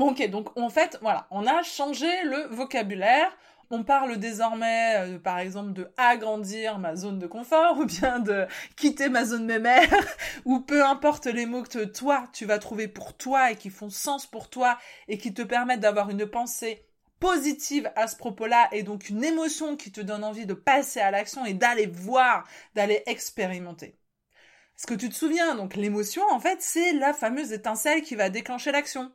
Ok, 0.01 0.27
donc 0.31 0.57
en 0.57 0.69
fait, 0.69 0.97
voilà, 1.03 1.27
on 1.29 1.45
a 1.45 1.61
changé 1.61 2.07
le 2.23 2.47
vocabulaire. 2.47 3.31
On 3.69 3.83
parle 3.83 4.17
désormais, 4.17 4.95
euh, 4.97 5.19
par 5.19 5.37
exemple, 5.37 5.73
de 5.73 5.91
agrandir 5.95 6.79
ma 6.79 6.95
zone 6.95 7.19
de 7.19 7.27
confort 7.27 7.77
ou 7.77 7.85
bien 7.85 8.17
de 8.17 8.47
quitter 8.75 9.09
ma 9.09 9.25
zone 9.25 9.45
mémère 9.45 9.93
ou 10.45 10.59
peu 10.59 10.83
importe 10.83 11.27
les 11.27 11.45
mots 11.45 11.61
que 11.61 11.85
toi, 11.85 12.27
tu 12.33 12.45
vas 12.45 12.57
trouver 12.57 12.87
pour 12.87 13.15
toi 13.15 13.51
et 13.51 13.55
qui 13.55 13.69
font 13.69 13.91
sens 13.91 14.25
pour 14.25 14.49
toi 14.49 14.79
et 15.07 15.19
qui 15.19 15.35
te 15.35 15.43
permettent 15.43 15.81
d'avoir 15.81 16.09
une 16.09 16.25
pensée 16.25 16.83
positive 17.19 17.91
à 17.95 18.07
ce 18.07 18.17
propos-là 18.17 18.69
et 18.71 18.81
donc 18.81 19.07
une 19.07 19.23
émotion 19.23 19.77
qui 19.77 19.91
te 19.91 20.01
donne 20.01 20.23
envie 20.23 20.47
de 20.47 20.55
passer 20.55 20.99
à 20.99 21.11
l'action 21.11 21.45
et 21.45 21.53
d'aller 21.53 21.85
voir, 21.85 22.47
d'aller 22.73 23.03
expérimenter. 23.05 23.99
Est-ce 24.75 24.87
que 24.87 24.95
tu 24.95 25.09
te 25.09 25.15
souviens, 25.15 25.53
donc 25.53 25.75
l'émotion, 25.75 26.23
en 26.31 26.39
fait, 26.39 26.63
c'est 26.63 26.93
la 26.93 27.13
fameuse 27.13 27.53
étincelle 27.53 28.01
qui 28.01 28.15
va 28.15 28.31
déclencher 28.31 28.71
l'action. 28.71 29.11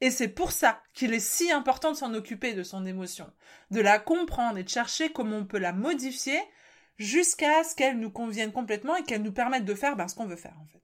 Et 0.00 0.10
c'est 0.10 0.28
pour 0.28 0.52
ça 0.52 0.82
qu'il 0.94 1.12
est 1.12 1.20
si 1.20 1.50
important 1.50 1.92
de 1.92 1.96
s'en 1.96 2.14
occuper 2.14 2.54
de 2.54 2.62
son 2.62 2.86
émotion, 2.86 3.30
de 3.70 3.80
la 3.80 3.98
comprendre 3.98 4.58
et 4.58 4.64
de 4.64 4.68
chercher 4.68 5.12
comment 5.12 5.36
on 5.36 5.46
peut 5.46 5.58
la 5.58 5.72
modifier 5.72 6.40
jusqu'à 6.96 7.64
ce 7.64 7.74
qu'elle 7.74 7.98
nous 7.98 8.10
convienne 8.10 8.52
complètement 8.52 8.96
et 8.96 9.02
qu'elle 9.02 9.22
nous 9.22 9.32
permette 9.32 9.64
de 9.64 9.74
faire 9.74 9.96
ben, 9.96 10.08
ce 10.08 10.14
qu'on 10.14 10.26
veut 10.26 10.36
faire 10.36 10.56
en 10.60 10.66
fait. 10.66 10.80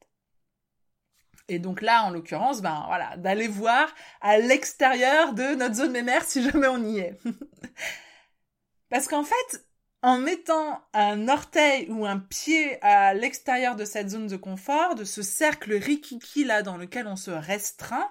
Et 1.48 1.59
donc 1.59 1.81
là, 1.81 2.05
en 2.05 2.11
l'occurrence, 2.11 2.61
ben 2.61 2.85
voilà, 2.88 3.16
d'aller 3.16 3.46
voir 3.46 3.94
à 4.20 4.38
l'extérieur 4.38 5.33
de 5.33 5.55
notre 5.55 5.76
zone 5.76 5.92
mémère 5.92 6.24
si 6.24 6.42
jamais 6.42 6.66
on 6.66 6.85
y 6.85 6.98
est. 6.98 7.18
Parce 8.90 9.07
qu'en 9.07 9.22
fait, 9.22 9.66
en 10.02 10.18
mettant 10.18 10.83
un 10.92 11.29
orteil 11.29 11.88
ou 11.90 12.05
un 12.05 12.18
pied 12.18 12.83
à 12.83 13.14
l'extérieur 13.14 13.76
de 13.76 13.85
cette 13.85 14.11
zone 14.11 14.26
de 14.26 14.37
confort, 14.37 14.94
de 14.94 15.05
ce 15.05 15.22
cercle 15.22 15.74
rikiki 15.74 16.44
là 16.44 16.62
dans 16.62 16.76
lequel 16.76 17.07
on 17.07 17.16
se 17.16 17.31
restreint, 17.31 18.09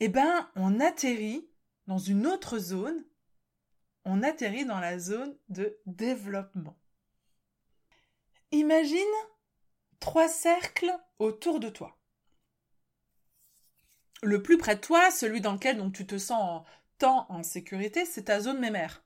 eh 0.00 0.08
ben, 0.08 0.50
on 0.56 0.80
atterrit 0.80 1.48
dans 1.86 1.98
une 1.98 2.26
autre 2.26 2.58
zone. 2.58 3.04
On 4.04 4.22
atterrit 4.22 4.66
dans 4.66 4.80
la 4.80 4.98
zone 4.98 5.36
de 5.48 5.78
développement. 5.86 6.78
Imagine 8.50 8.98
trois 10.00 10.28
cercles 10.28 10.92
autour 11.18 11.60
de 11.60 11.68
toi. 11.68 11.98
Le 14.22 14.42
plus 14.42 14.58
près 14.58 14.76
de 14.76 14.80
toi, 14.80 15.10
celui 15.10 15.40
dans 15.40 15.52
lequel 15.52 15.78
donc, 15.78 15.94
tu 15.94 16.06
te 16.06 16.18
sens 16.18 16.66
tant 16.98 17.26
en 17.30 17.42
sécurité, 17.42 18.04
c'est 18.04 18.24
ta 18.24 18.40
zone 18.40 18.58
mémère. 18.58 19.04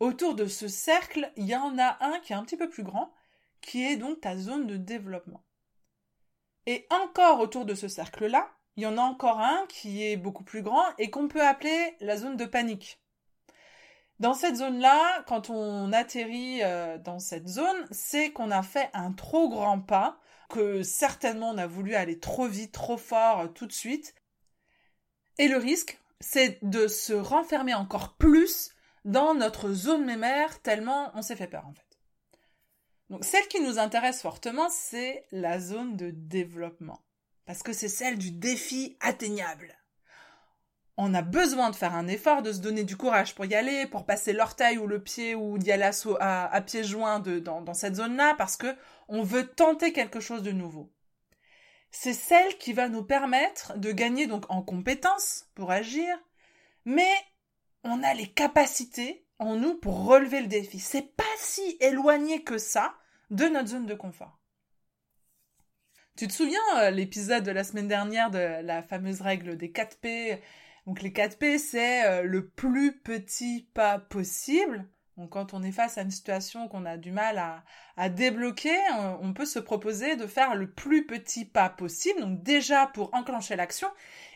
Autour 0.00 0.34
de 0.34 0.46
ce 0.46 0.68
cercle, 0.68 1.32
il 1.36 1.46
y 1.46 1.56
en 1.56 1.76
a 1.78 1.98
un 2.04 2.20
qui 2.20 2.32
est 2.32 2.36
un 2.36 2.44
petit 2.44 2.56
peu 2.56 2.68
plus 2.68 2.84
grand, 2.84 3.12
qui 3.60 3.84
est 3.84 3.96
donc 3.96 4.20
ta 4.20 4.36
zone 4.36 4.66
de 4.66 4.76
développement. 4.76 5.44
Et 6.66 6.86
encore 6.90 7.40
autour 7.40 7.64
de 7.64 7.74
ce 7.74 7.88
cercle-là, 7.88 8.57
il 8.78 8.82
y 8.82 8.86
en 8.86 8.96
a 8.96 9.02
encore 9.02 9.40
un 9.40 9.66
qui 9.68 10.04
est 10.04 10.16
beaucoup 10.16 10.44
plus 10.44 10.62
grand 10.62 10.84
et 10.98 11.10
qu'on 11.10 11.26
peut 11.26 11.44
appeler 11.44 11.96
la 11.98 12.16
zone 12.16 12.36
de 12.36 12.44
panique. 12.44 13.00
Dans 14.20 14.34
cette 14.34 14.54
zone-là, 14.54 15.24
quand 15.26 15.50
on 15.50 15.92
atterrit 15.92 16.62
euh, 16.62 16.96
dans 16.96 17.18
cette 17.18 17.48
zone, 17.48 17.88
c'est 17.90 18.30
qu'on 18.30 18.52
a 18.52 18.62
fait 18.62 18.88
un 18.94 19.10
trop 19.10 19.48
grand 19.48 19.80
pas, 19.80 20.20
que 20.48 20.84
certainement 20.84 21.50
on 21.50 21.58
a 21.58 21.66
voulu 21.66 21.96
aller 21.96 22.20
trop 22.20 22.46
vite, 22.46 22.70
trop 22.70 22.96
fort 22.96 23.40
euh, 23.40 23.48
tout 23.48 23.66
de 23.66 23.72
suite. 23.72 24.14
Et 25.38 25.48
le 25.48 25.56
risque, 25.56 26.00
c'est 26.20 26.60
de 26.62 26.86
se 26.86 27.14
renfermer 27.14 27.74
encore 27.74 28.14
plus 28.14 28.70
dans 29.04 29.34
notre 29.34 29.72
zone 29.72 30.04
mémère 30.04 30.62
tellement 30.62 31.10
on 31.14 31.22
s'est 31.22 31.34
fait 31.34 31.48
peur 31.48 31.66
en 31.66 31.72
fait. 31.72 31.98
Donc 33.10 33.24
celle 33.24 33.48
qui 33.48 33.60
nous 33.60 33.80
intéresse 33.80 34.22
fortement, 34.22 34.68
c'est 34.70 35.26
la 35.32 35.58
zone 35.58 35.96
de 35.96 36.12
développement 36.12 37.00
parce 37.48 37.62
que 37.62 37.72
c'est 37.72 37.88
celle 37.88 38.18
du 38.18 38.30
défi 38.30 38.98
atteignable. 39.00 39.74
On 40.98 41.14
a 41.14 41.22
besoin 41.22 41.70
de 41.70 41.76
faire 41.76 41.94
un 41.94 42.06
effort, 42.06 42.42
de 42.42 42.52
se 42.52 42.58
donner 42.58 42.84
du 42.84 42.98
courage 42.98 43.34
pour 43.34 43.46
y 43.46 43.54
aller, 43.54 43.86
pour 43.86 44.04
passer 44.04 44.34
l'orteil 44.34 44.76
ou 44.76 44.86
le 44.86 45.02
pied 45.02 45.34
ou 45.34 45.56
d'y 45.56 45.72
aller 45.72 45.90
à, 46.20 46.60
pieds 46.60 46.84
joints 46.84 47.20
dans, 47.20 47.72
cette 47.72 47.94
zone-là, 47.94 48.34
parce 48.36 48.58
que 48.58 48.76
on 49.08 49.22
veut 49.22 49.46
tenter 49.46 49.94
quelque 49.94 50.20
chose 50.20 50.42
de 50.42 50.52
nouveau. 50.52 50.92
C'est 51.90 52.12
celle 52.12 52.58
qui 52.58 52.74
va 52.74 52.90
nous 52.90 53.02
permettre 53.02 53.78
de 53.78 53.92
gagner 53.92 54.26
donc 54.26 54.44
en 54.50 54.60
compétences 54.60 55.46
pour 55.54 55.70
agir, 55.70 56.18
mais 56.84 57.14
on 57.82 58.02
a 58.02 58.12
les 58.12 58.28
capacités 58.30 59.24
en 59.38 59.56
nous 59.56 59.74
pour 59.78 60.04
relever 60.04 60.42
le 60.42 60.48
défi. 60.48 60.80
C'est 60.80 61.16
pas 61.16 61.24
si 61.38 61.78
éloigné 61.80 62.44
que 62.44 62.58
ça 62.58 62.92
de 63.30 63.46
notre 63.46 63.68
zone 63.68 63.86
de 63.86 63.94
confort. 63.94 64.37
Tu 66.18 66.26
te 66.26 66.32
souviens 66.32 66.58
euh, 66.78 66.90
l'épisode 66.90 67.44
de 67.44 67.52
la 67.52 67.62
semaine 67.62 67.86
dernière 67.86 68.32
de 68.32 68.60
la 68.64 68.82
fameuse 68.82 69.20
règle 69.20 69.56
des 69.56 69.70
4 69.70 70.00
P? 70.00 70.42
Donc 70.84 71.00
les 71.00 71.12
4 71.12 71.38
P, 71.38 71.58
c'est 71.58 72.04
euh, 72.06 72.22
le 72.24 72.48
plus 72.48 72.98
petit 72.98 73.68
pas 73.72 74.00
possible. 74.00 74.84
Donc 75.16 75.30
quand 75.30 75.54
on 75.54 75.62
est 75.62 75.70
face 75.70 75.96
à 75.96 76.02
une 76.02 76.10
situation 76.10 76.66
qu'on 76.66 76.86
a 76.86 76.96
du 76.96 77.12
mal 77.12 77.62
à, 77.96 78.08
débloquer, 78.08 78.76
on, 79.20 79.32
peut 79.32 79.44
se 79.44 79.60
proposer 79.60 80.16
de 80.16 80.26
faire 80.26 80.56
le 80.56 80.68
plus 80.68 81.06
petit 81.06 81.44
pas 81.44 81.68
possible. 81.68 82.20
Donc 82.20 82.42
déjà 82.42 82.88
pour 82.88 83.14
enclencher 83.14 83.54
l'action 83.54 83.86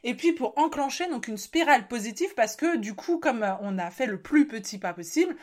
et 0.04 0.14
puis 0.14 0.32
pour 0.34 0.56
enclencher 0.58 1.08
donc 1.08 1.26
une 1.26 1.36
spirale 1.36 1.88
positive 1.88 2.32
parce 2.36 2.54
que 2.54 2.76
du 2.76 2.94
coup 2.94 3.18
comme 3.18 3.44
on 3.60 3.76
a 3.78 3.90
fait 3.90 4.06
le 4.06 4.22
plus 4.22 4.46
petit 4.46 4.78
pas 4.78 4.94
possible, 4.94 5.34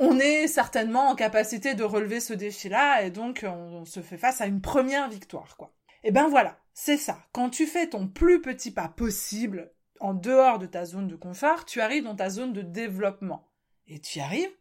on 0.00 0.18
est 0.18 0.46
certainement 0.46 1.10
en 1.10 1.14
capacité 1.14 1.74
de 1.74 1.84
relever 1.84 2.20
ce 2.20 2.32
défi-là 2.32 3.02
et 3.02 3.10
donc 3.10 3.44
on, 3.46 3.84
se 3.84 4.00
fait 4.00 4.16
face 4.16 4.40
à 4.40 4.46
une 4.46 4.62
première 4.62 5.08
victoire, 5.10 5.56
quoi. 5.58 5.74
Et 6.02 6.08
eh 6.08 6.10
ben 6.10 6.26
voilà, 6.28 6.58
c'est 6.72 6.96
ça. 6.96 7.22
Quand 7.32 7.50
tu 7.50 7.66
fais 7.66 7.86
ton 7.86 8.08
plus 8.08 8.40
petit 8.40 8.70
pas 8.70 8.88
possible 8.88 9.70
en 10.00 10.14
dehors 10.14 10.58
de 10.58 10.64
ta 10.64 10.86
zone 10.86 11.08
de 11.08 11.16
confort, 11.16 11.66
tu 11.66 11.82
arrives 11.82 12.04
dans 12.04 12.16
ta 12.16 12.30
zone 12.30 12.54
de 12.54 12.62
développement. 12.62 13.46
Et 13.86 14.00
tu 14.00 14.20
arrives 14.20 14.56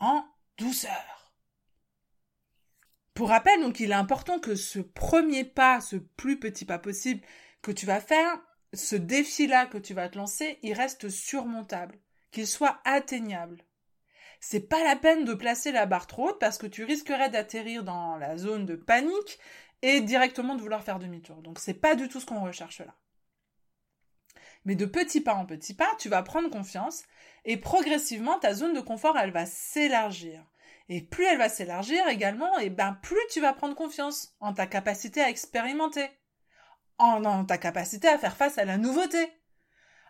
en 0.00 0.24
douceur. 0.56 1.34
Pour 3.12 3.28
rappel, 3.28 3.60
donc, 3.60 3.80
il 3.80 3.90
est 3.90 3.94
important 3.94 4.38
que 4.38 4.54
ce 4.54 4.78
premier 4.78 5.44
pas, 5.44 5.82
ce 5.82 5.96
plus 5.96 6.40
petit 6.40 6.64
pas 6.64 6.78
possible 6.78 7.20
que 7.60 7.72
tu 7.72 7.84
vas 7.84 8.00
faire, 8.00 8.40
ce 8.72 8.96
défi-là 8.96 9.66
que 9.66 9.76
tu 9.76 9.92
vas 9.92 10.08
te 10.08 10.16
lancer, 10.16 10.58
il 10.62 10.72
reste 10.72 11.10
surmontable, 11.10 11.98
qu'il 12.30 12.46
soit 12.46 12.80
atteignable 12.84 13.62
c'est 14.40 14.68
pas 14.68 14.82
la 14.84 14.96
peine 14.96 15.24
de 15.24 15.34
placer 15.34 15.72
la 15.72 15.86
barre 15.86 16.06
trop 16.06 16.28
haute 16.28 16.38
parce 16.38 16.58
que 16.58 16.66
tu 16.66 16.84
risquerais 16.84 17.30
d'atterrir 17.30 17.84
dans 17.84 18.16
la 18.16 18.36
zone 18.36 18.66
de 18.66 18.76
panique 18.76 19.38
et 19.82 20.00
directement 20.00 20.54
de 20.54 20.60
vouloir 20.60 20.82
faire 20.82 20.98
demi-tour. 20.98 21.42
Donc 21.42 21.58
c'est 21.58 21.74
pas 21.74 21.94
du 21.94 22.08
tout 22.08 22.20
ce 22.20 22.26
qu'on 22.26 22.44
recherche 22.44 22.80
là. 22.80 22.94
Mais 24.64 24.74
de 24.74 24.86
petit 24.86 25.20
pas 25.20 25.34
en 25.34 25.46
petit 25.46 25.74
pas, 25.74 25.88
tu 25.98 26.08
vas 26.08 26.22
prendre 26.22 26.50
confiance 26.50 27.04
et 27.44 27.56
progressivement, 27.56 28.38
ta 28.38 28.54
zone 28.54 28.74
de 28.74 28.80
confort, 28.80 29.16
elle 29.18 29.30
va 29.30 29.46
s'élargir. 29.46 30.44
Et 30.88 31.02
plus 31.02 31.24
elle 31.24 31.38
va 31.38 31.48
s'élargir 31.48 32.06
également, 32.08 32.58
et 32.58 32.70
ben 32.70 32.98
plus 33.02 33.20
tu 33.30 33.40
vas 33.40 33.52
prendre 33.52 33.74
confiance 33.74 34.34
en 34.40 34.54
ta 34.54 34.66
capacité 34.66 35.20
à 35.20 35.28
expérimenter, 35.28 36.06
en, 36.96 37.24
en 37.24 37.44
ta 37.44 37.58
capacité 37.58 38.08
à 38.08 38.18
faire 38.18 38.36
face 38.36 38.58
à 38.58 38.64
la 38.64 38.78
nouveauté, 38.78 39.30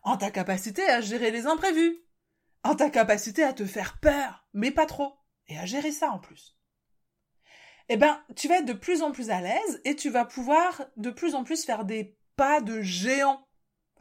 en 0.02 0.16
ta 0.16 0.30
capacité 0.30 0.88
à 0.88 1.00
gérer 1.00 1.30
les 1.30 1.46
imprévus, 1.46 1.96
ta 2.74 2.90
capacité 2.90 3.44
à 3.44 3.52
te 3.52 3.64
faire 3.64 3.98
peur, 4.00 4.46
mais 4.52 4.70
pas 4.70 4.86
trop, 4.86 5.14
et 5.48 5.58
à 5.58 5.66
gérer 5.66 5.92
ça 5.92 6.10
en 6.10 6.18
plus. 6.18 6.58
Eh 7.88 7.96
ben, 7.96 8.20
tu 8.36 8.48
vas 8.48 8.58
être 8.58 8.66
de 8.66 8.74
plus 8.74 9.02
en 9.02 9.12
plus 9.12 9.30
à 9.30 9.40
l'aise 9.40 9.80
et 9.84 9.96
tu 9.96 10.10
vas 10.10 10.24
pouvoir 10.24 10.84
de 10.96 11.10
plus 11.10 11.34
en 11.34 11.44
plus 11.44 11.64
faire 11.64 11.84
des 11.84 12.16
pas 12.36 12.60
de 12.60 12.82
géant. 12.82 13.46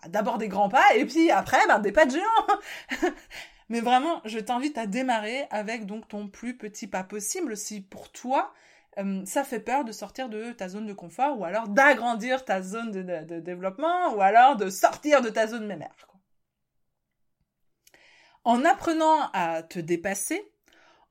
D'abord 0.07 0.37
des 0.37 0.49
grands 0.49 0.69
pas 0.69 0.95
et 0.95 1.05
puis 1.05 1.31
après, 1.31 1.65
ben, 1.67 1.79
des 1.79 1.91
pas 1.91 2.05
de 2.05 2.11
géant. 2.11 3.11
Mais 3.69 3.81
vraiment, 3.81 4.21
je 4.25 4.39
t'invite 4.39 4.77
à 4.77 4.87
démarrer 4.87 5.47
avec 5.51 5.85
donc 5.85 6.07
ton 6.07 6.27
plus 6.27 6.57
petit 6.57 6.87
pas 6.87 7.03
possible 7.03 7.57
si 7.57 7.81
pour 7.81 8.11
toi, 8.11 8.53
euh, 8.97 9.25
ça 9.25 9.43
fait 9.43 9.59
peur 9.59 9.83
de 9.83 9.91
sortir 9.91 10.29
de 10.29 10.51
ta 10.51 10.69
zone 10.69 10.85
de 10.85 10.93
confort 10.93 11.39
ou 11.39 11.45
alors 11.45 11.67
d'agrandir 11.67 12.45
ta 12.45 12.61
zone 12.61 12.91
de, 12.91 13.39
développement 13.39 14.13
ou 14.15 14.21
alors 14.21 14.55
de 14.55 14.69
sortir 14.69 15.21
de 15.21 15.29
ta 15.29 15.47
zone 15.47 15.65
mémère. 15.65 16.07
En 18.43 18.63
apprenant 18.65 19.29
à 19.33 19.63
te 19.63 19.79
dépasser, 19.79 20.51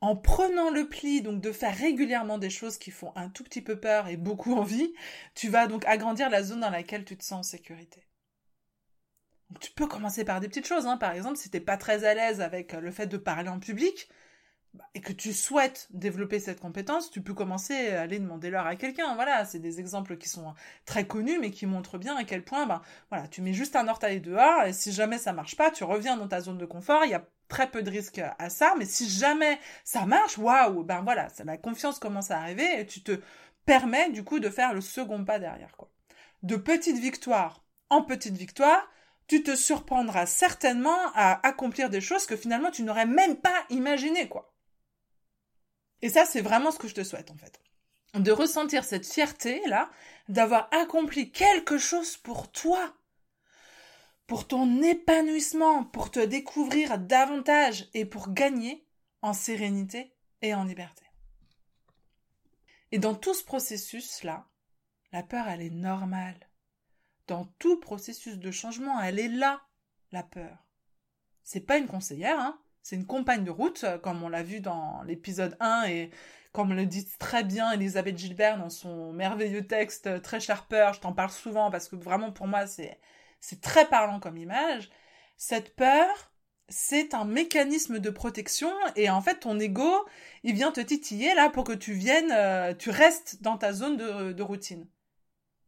en 0.01 0.17
prenant 0.17 0.71
le 0.71 0.89
pli 0.89 1.23
donc 1.23 1.41
de 1.41 1.53
faire 1.53 1.77
régulièrement 1.77 2.39
des 2.39 2.51
choses 2.51 2.79
qui 2.79 2.91
font 2.91 3.13
un 3.17 3.29
tout 3.29 3.45
petit 3.45 3.63
peu 3.63 3.79
peur 3.79 4.09
et 4.09 4.17
beaucoup 4.17 4.55
envie, 4.57 4.93
tu 5.35 5.49
vas 5.49 5.67
donc 5.67 5.85
agrandir 5.87 6.31
la 6.31 6.43
zone 6.43 6.61
dans 6.61 6.71
laquelle 6.71 7.05
tu 7.05 7.17
te 7.17 7.25
sens 7.25 7.41
en 7.41 7.51
sécurité. 7.51 8.07
tu 9.61 9.71
peux 9.73 9.87
commencer 9.87 10.25
par 10.25 10.41
des 10.41 10.49
petites 10.49 10.67
choses, 10.67 10.87
hein. 10.87 10.97
par 10.97 11.13
exemple 11.13 11.37
si 11.37 11.51
tu 11.51 11.57
n'es 11.57 11.65
pas 11.65 11.77
très 11.77 12.05
à 12.05 12.15
l'aise 12.15 12.41
avec 12.41 12.73
le 12.73 12.91
fait 12.91 13.07
de 13.07 13.17
parler 13.17 13.49
en 13.49 13.59
public, 13.59 14.09
et 14.95 15.01
que 15.01 15.13
tu 15.13 15.33
souhaites 15.33 15.89
développer 15.91 16.41
cette 16.41 16.61
compétence, 16.61 17.11
tu 17.11 17.23
peux 17.23 17.35
commencer 17.35 17.91
à 17.91 18.03
aller 18.03 18.19
demander 18.19 18.51
l'heure 18.51 18.67
à 18.67 18.77
quelqu'un. 18.77 19.15
Voilà, 19.15 19.45
c'est 19.45 19.59
des 19.59 19.81
exemples 19.81 20.17
qui 20.17 20.29
sont 20.29 20.55
très 20.85 21.07
connus, 21.07 21.39
mais 21.39 21.51
qui 21.51 21.67
montrent 21.67 21.99
bien 21.99 22.17
à 22.17 22.25
quel 22.25 22.45
point, 22.45 22.67
ben, 22.67 22.83
voilà, 23.11 23.29
tu 23.29 23.43
mets 23.43 23.53
juste 23.53 23.77
un 23.77 23.89
orteil 23.89 24.21
dehors, 24.21 24.65
et 24.65 24.73
si 24.73 24.93
jamais 24.93 25.19
ça 25.19 25.33
marche 25.33 25.57
pas, 25.57 25.71
tu 25.71 25.85
reviens 25.85 26.17
dans 26.17 26.29
ta 26.29 26.41
zone 26.41 26.59
de 26.59 26.67
confort, 26.67 27.05
il 27.05 27.11
y 27.11 27.15
a 27.15 27.27
très 27.49 27.71
peu 27.71 27.83
de 27.83 27.91
risques 27.91 28.21
à 28.39 28.51
ça, 28.51 28.75
mais 28.77 28.87
si 28.87 29.09
jamais 29.09 29.59
ça 29.85 30.05
marche, 30.07 30.39
waouh, 30.39 30.83
ben 30.83 31.03
voilà, 31.03 31.29
la 31.45 31.57
confiance 31.57 31.99
commence 31.99 32.31
à 32.31 32.39
arriver, 32.39 32.81
et 32.81 32.87
tu 32.87 33.03
te 33.03 33.21
permets, 33.65 34.11
du 34.11 34.25
coup, 34.25 34.41
de 34.41 34.51
faire 34.51 34.75
le 34.75 34.81
second 34.81 35.25
pas 35.25 35.39
derrière, 35.39 35.77
quoi. 35.77 35.91
De 36.43 36.57
petites 36.57 36.99
victoires 36.99 37.65
en 37.89 38.03
petites 38.03 38.37
victoires, 38.37 38.89
tu 39.29 39.43
te 39.43 39.57
surprendras 39.57 40.27
certainement 40.27 40.99
à 41.15 41.45
accomplir 41.47 41.91
des 41.91 42.01
choses 42.01 42.27
que 42.27 42.37
finalement 42.37 42.71
tu 42.71 42.83
n'aurais 42.83 43.07
même 43.07 43.37
pas 43.37 43.65
imaginé, 43.71 44.29
quoi. 44.29 44.53
Et 46.07 46.09
ça, 46.09 46.25
c'est 46.25 46.41
vraiment 46.41 46.71
ce 46.71 46.79
que 46.79 46.87
je 46.87 46.95
te 46.95 47.03
souhaite, 47.03 47.33
en 47.33 47.37
fait. 47.37 47.61
De 48.15 48.31
ressentir 48.31 48.85
cette 48.85 49.05
fierté, 49.05 49.61
là, 49.67 49.91
d'avoir 50.29 50.69
accompli 50.73 51.33
quelque 51.33 51.79
chose 51.79 52.17
pour 52.17 52.53
toi, 52.53 52.95
pour 54.29 54.47
ton 54.47 54.83
épanouissement, 54.83 55.83
pour 55.83 56.13
te 56.13 56.21
découvrir 56.21 56.99
davantage 56.99 57.89
et 57.93 58.05
pour 58.05 58.33
gagner 58.33 58.87
en 59.21 59.33
sérénité 59.33 60.15
et 60.43 60.55
en 60.55 60.63
liberté. 60.63 61.03
Et 62.93 63.01
dans 63.01 63.17
tout 63.17 63.35
ce 63.35 63.43
processus-là, 63.43 64.47
la 65.11 65.25
peur, 65.25 65.49
elle 65.49 65.63
est 65.63 65.71
normale. 65.71 66.39
Dans 67.27 67.47
tout 67.59 67.81
processus 67.81 68.39
de 68.39 68.53
changement, 68.53 69.03
elle 69.03 69.19
est 69.19 69.27
là, 69.27 69.61
la 70.13 70.23
peur. 70.23 70.65
C'est 71.43 71.67
pas 71.67 71.79
une 71.79 71.89
conseillère, 71.89 72.39
hein. 72.39 72.61
C'est 72.89 72.95
une 72.95 73.05
compagne 73.05 73.43
de 73.43 73.51
route, 73.51 73.83
euh, 73.83 73.99
comme 73.99 74.23
on 74.23 74.29
l'a 74.29 74.45
vu 74.45 74.61
dans 74.61 75.03
l'épisode 75.03 75.57
1 75.59 75.87
et 75.89 76.11
comme 76.53 76.73
le 76.73 76.87
dit 76.87 77.05
très 77.19 77.43
bien 77.43 77.73
Elisabeth 77.73 78.17
Gilbert 78.17 78.59
dans 78.59 78.71
son 78.71 79.13
merveilleux 79.13 79.67
texte 79.67 80.07
euh, 80.07 80.21
Très 80.21 80.39
cher 80.39 80.67
peur, 80.67 80.93
je 80.95 81.01
t'en 81.01 81.13
parle 81.13 81.33
souvent 81.33 81.73
parce 81.73 81.89
que 81.89 81.97
vraiment 81.97 82.31
pour 82.31 82.47
moi 82.47 82.69
c'est, 82.69 83.01
c'est 83.41 83.61
très 83.61 83.89
parlant 83.89 84.21
comme 84.21 84.39
image. 84.39 84.89
Cette 85.37 85.75
peur, 85.75 86.33
c'est 86.69 87.13
un 87.13 87.25
mécanisme 87.25 87.99
de 87.99 88.11
protection 88.11 88.71
et 88.95 89.11
en 89.11 89.21
fait 89.21 89.41
ton 89.41 89.59
ego, 89.59 90.07
il 90.45 90.55
vient 90.55 90.71
te 90.71 90.81
titiller 90.81 91.35
là 91.35 91.51
pour 91.51 91.65
que 91.65 91.73
tu 91.73 91.93
viennes, 91.93 92.31
euh, 92.31 92.73
tu 92.73 92.91
restes 92.91 93.43
dans 93.43 93.59
ta 93.59 93.73
zone 93.73 93.97
de, 93.97 94.33
de 94.33 94.43
routine. 94.45 94.87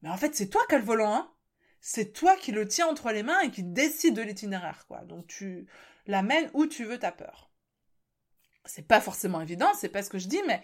Mais 0.03 0.09
en 0.09 0.17
fait 0.17 0.37
c'est 0.37 0.51
toi 0.51 0.63
qui 0.69 0.77
as 0.77 0.79
le 0.79 0.85
volant, 0.85 1.15
hein 1.15 1.33
c'est 1.81 2.13
toi 2.13 2.37
qui 2.37 2.53
le 2.53 2.67
tiens 2.67 2.87
entre 2.87 3.11
les 3.11 3.23
mains 3.23 3.41
et 3.41 3.51
qui 3.51 3.63
décide 3.63 4.15
de 4.15 4.23
l'itinéraire, 4.23 4.85
quoi. 4.87 5.05
Donc 5.05 5.27
tu 5.27 5.67
l'amènes 6.09 6.51
où 6.55 6.67
tu 6.67 6.85
veux 6.85 6.99
ta 6.99 7.13
peur. 7.13 7.51
C'est 8.65 8.87
pas 8.87 9.01
forcément 9.01 9.41
évident, 9.41 9.73
c'est 9.75 9.89
pas 9.89 10.03
ce 10.03 10.11
que 10.11 10.19
je 10.19 10.29
dis, 10.29 10.43
mais 10.47 10.63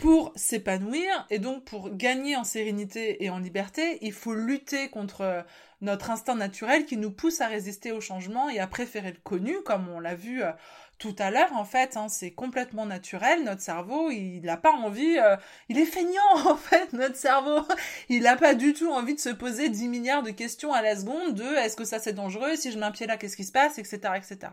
pour 0.00 0.32
s'épanouir 0.34 1.26
et 1.28 1.38
donc 1.38 1.64
pour 1.64 1.94
gagner 1.94 2.34
en 2.34 2.42
sérénité 2.42 3.22
et 3.22 3.28
en 3.28 3.38
liberté, 3.38 3.98
il 4.00 4.14
faut 4.14 4.32
lutter 4.32 4.88
contre 4.88 5.44
notre 5.82 6.10
instinct 6.10 6.36
naturel 6.36 6.86
qui 6.86 6.96
nous 6.96 7.10
pousse 7.10 7.42
à 7.42 7.48
résister 7.48 7.92
au 7.92 8.00
changement 8.00 8.48
et 8.48 8.60
à 8.60 8.66
préférer 8.66 9.12
le 9.12 9.18
connu, 9.22 9.60
comme 9.62 9.90
on 9.90 10.00
l'a 10.00 10.14
vu 10.14 10.42
euh, 10.42 10.52
tout 10.98 11.14
à 11.18 11.30
l'heure. 11.30 11.52
En 11.52 11.66
fait, 11.66 11.98
hein, 11.98 12.08
c'est 12.08 12.30
complètement 12.30 12.86
naturel. 12.86 13.44
Notre 13.44 13.60
cerveau, 13.60 14.10
il 14.10 14.40
n'a 14.40 14.56
pas 14.56 14.72
envie, 14.72 15.18
euh, 15.18 15.36
il 15.68 15.78
est 15.78 15.84
feignant 15.84 16.34
en 16.46 16.56
fait. 16.56 16.94
Notre 16.94 17.16
cerveau, 17.16 17.60
il 18.08 18.22
n'a 18.22 18.36
pas 18.36 18.54
du 18.54 18.72
tout 18.72 18.90
envie 18.90 19.14
de 19.14 19.20
se 19.20 19.28
poser 19.28 19.68
10 19.68 19.88
milliards 19.88 20.22
de 20.22 20.30
questions 20.30 20.72
à 20.72 20.80
la 20.80 20.96
seconde 20.96 21.34
de 21.34 21.44
est-ce 21.56 21.76
que 21.76 21.84
ça 21.84 21.98
c'est 21.98 22.14
dangereux, 22.14 22.56
si 22.56 22.72
je 22.72 22.78
mets 22.78 22.86
un 22.86 22.90
pied 22.90 23.06
là, 23.06 23.18
qu'est-ce 23.18 23.36
qui 23.36 23.44
se 23.44 23.52
passe, 23.52 23.78
etc., 23.78 23.98
etc. 24.16 24.52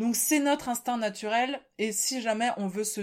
Donc 0.00 0.16
c'est 0.16 0.40
notre 0.40 0.70
instinct 0.70 0.96
naturel 0.96 1.60
et 1.76 1.92
si 1.92 2.22
jamais 2.22 2.48
on 2.56 2.68
veut 2.68 2.84
se, 2.84 3.02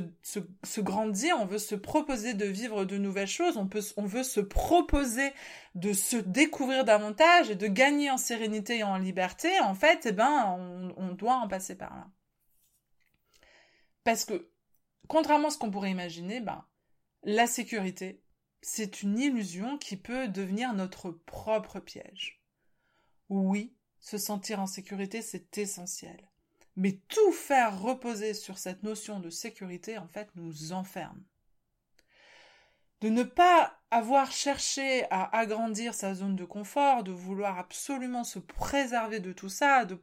grandir, 0.80 1.38
on 1.40 1.46
veut 1.46 1.60
se 1.60 1.76
proposer 1.76 2.34
de 2.34 2.46
vivre 2.46 2.86
de 2.86 2.98
nouvelles 2.98 3.28
choses, 3.28 3.56
on 3.56 4.06
veut 4.08 4.24
se 4.24 4.40
proposer 4.40 5.32
de 5.76 5.94
se 5.94 6.18
découvrir 6.18 6.86
davantage 6.86 7.52
et 7.52 7.56
de 7.56 7.68
gagner 7.68 8.10
en 8.10 8.18
sérénité 8.18 8.80
et 8.80 8.84
en 8.84 8.98
liberté, 8.98 9.60
en 9.60 9.76
fait, 9.76 10.08
eh 10.08 10.12
ben, 10.12 10.56
on, 10.58 10.92
on 10.98 11.12
doit 11.12 11.36
en 11.36 11.48
passer 11.48 11.78
par 11.78 11.96
là. 11.96 12.08
Parce 14.04 14.26
que, 14.26 14.50
contrairement 15.08 15.50
à 15.50 15.52
ce 15.52 15.60
qu'on 15.60 15.70
pourrait 15.70 15.92
imaginer, 15.92 16.40
ben, 16.40 16.66
la 17.22 17.46
sécurité, 17.46 18.24
c'est 18.64 19.04
une 19.04 19.20
illusion 19.20 19.78
qui 19.78 19.98
peut 19.98 20.30
devenir 20.30 20.74
notre 20.74 21.12
propre 21.12 21.80
piège. 21.80 22.42
Oui, 23.30 23.76
se 24.00 24.18
sentir 24.18 24.60
en 24.60 24.66
sécurité, 24.66 25.22
c'est 25.22 25.60
essentiel. 25.60 26.28
Mais 26.78 27.00
tout 27.10 27.32
faire 27.32 27.82
reposer 27.82 28.36
sur 28.36 28.60
cette 28.60 28.84
notion 28.84 29.20
de 29.20 29.32
sécurité, 29.32 29.98
en 29.98 30.08
fait, 30.08 30.30
nous 30.36 30.74
enferme. 30.74 31.24
De 33.02 33.10
ne 33.10 33.24
pas 33.24 33.80
avoir 33.90 34.32
cherché 34.32 35.06
à 35.10 35.36
agrandir 35.36 35.96
sa 35.96 36.13
zone 36.13 36.36
de 36.36 36.46
confort, 36.46 37.04
de 37.04 37.12
vouloir 37.12 37.58
absolument 37.58 38.24
se 38.24 38.38
préserver 38.38 39.20
de 39.20 39.34
tout 39.34 39.50
ça, 39.50 39.86
de, 39.86 40.00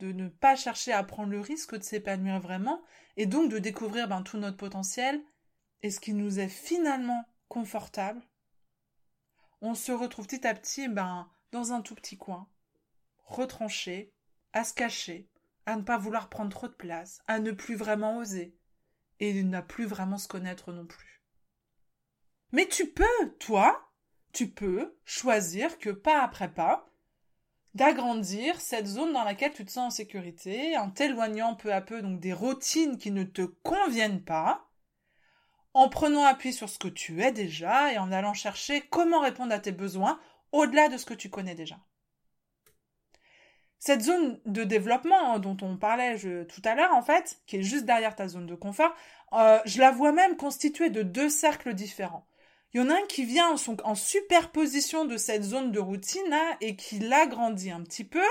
ne 0.00 0.28
pas 0.28 0.56
chercher 0.56 0.92
à 0.92 1.04
prendre 1.04 1.30
le 1.30 1.40
risque 1.40 1.76
de 1.76 1.84
s'épanouir 1.84 2.40
vraiment, 2.40 2.82
et 3.16 3.26
donc 3.26 3.48
de 3.48 3.58
découvrir 3.58 4.08
ben, 4.08 4.22
tout 4.22 4.38
notre 4.38 4.56
potentiel, 4.56 5.22
et 5.82 5.90
ce 5.90 6.00
qui 6.00 6.14
nous 6.14 6.40
est 6.40 6.48
finalement 6.48 7.24
confortable, 7.48 8.22
on 9.60 9.76
se 9.76 9.92
retrouve 9.92 10.26
petit 10.26 10.46
à 10.46 10.54
petit 10.54 10.88
ben, 10.88 11.30
dans 11.52 11.72
un 11.72 11.80
tout 11.80 11.94
petit 11.94 12.16
coin, 12.16 12.48
retranché, 13.24 14.12
à 14.52 14.64
se 14.64 14.74
cacher, 14.74 15.28
à 15.68 15.76
ne 15.76 15.82
pas 15.82 15.98
vouloir 15.98 16.30
prendre 16.30 16.50
trop 16.50 16.66
de 16.66 16.72
place, 16.72 17.20
à 17.26 17.40
ne 17.40 17.52
plus 17.52 17.74
vraiment 17.74 18.16
oser, 18.16 18.56
et 19.20 19.42
ne 19.42 19.60
plus 19.60 19.84
vraiment 19.84 20.16
se 20.16 20.26
connaître 20.26 20.72
non 20.72 20.86
plus. 20.86 21.22
Mais 22.52 22.66
tu 22.66 22.86
peux, 22.90 23.36
toi, 23.38 23.92
tu 24.32 24.48
peux 24.48 24.96
choisir 25.04 25.78
que 25.78 25.90
pas 25.90 26.22
après 26.22 26.52
pas, 26.54 26.88
d'agrandir 27.74 28.58
cette 28.62 28.86
zone 28.86 29.12
dans 29.12 29.24
laquelle 29.24 29.52
tu 29.52 29.66
te 29.66 29.70
sens 29.70 29.92
en 29.92 29.96
sécurité, 29.96 30.78
en 30.78 30.90
t'éloignant 30.90 31.54
peu 31.54 31.74
à 31.74 31.82
peu 31.82 32.00
donc 32.00 32.18
des 32.18 32.32
routines 32.32 32.96
qui 32.96 33.10
ne 33.10 33.24
te 33.24 33.42
conviennent 33.42 34.24
pas, 34.24 34.70
en 35.74 35.90
prenant 35.90 36.24
appui 36.24 36.54
sur 36.54 36.70
ce 36.70 36.78
que 36.78 36.88
tu 36.88 37.22
es 37.22 37.30
déjà 37.30 37.92
et 37.92 37.98
en 37.98 38.10
allant 38.10 38.32
chercher 38.32 38.80
comment 38.88 39.20
répondre 39.20 39.52
à 39.52 39.58
tes 39.58 39.72
besoins 39.72 40.18
au-delà 40.50 40.88
de 40.88 40.96
ce 40.96 41.04
que 41.04 41.12
tu 41.12 41.28
connais 41.28 41.54
déjà. 41.54 41.78
Cette 43.78 44.02
zone 44.02 44.40
de 44.44 44.64
développement 44.64 45.34
hein, 45.34 45.38
dont 45.38 45.56
on 45.62 45.76
parlait 45.76 46.16
tout 46.46 46.62
à 46.64 46.74
l'heure, 46.74 46.92
en 46.94 47.02
fait, 47.02 47.40
qui 47.46 47.58
est 47.58 47.62
juste 47.62 47.84
derrière 47.84 48.16
ta 48.16 48.26
zone 48.26 48.46
de 48.46 48.56
confort, 48.56 48.94
euh, 49.32 49.58
je 49.66 49.78
la 49.78 49.90
vois 49.90 50.12
même 50.12 50.36
constituée 50.36 50.90
de 50.90 51.02
deux 51.02 51.28
cercles 51.28 51.74
différents. 51.74 52.26
Il 52.74 52.80
y 52.80 52.84
en 52.84 52.90
a 52.90 52.94
un 52.94 53.06
qui 53.08 53.24
vient 53.24 53.54
en, 53.84 53.94
superposition 53.94 55.04
de 55.04 55.16
cette 55.16 55.42
zone 55.42 55.72
de 55.72 55.78
routine 55.78 56.28
là 56.28 56.56
et 56.60 56.76
qui 56.76 56.98
l'agrandit 56.98 57.70
un 57.70 57.82
petit 57.82 58.04
peu, 58.04 58.24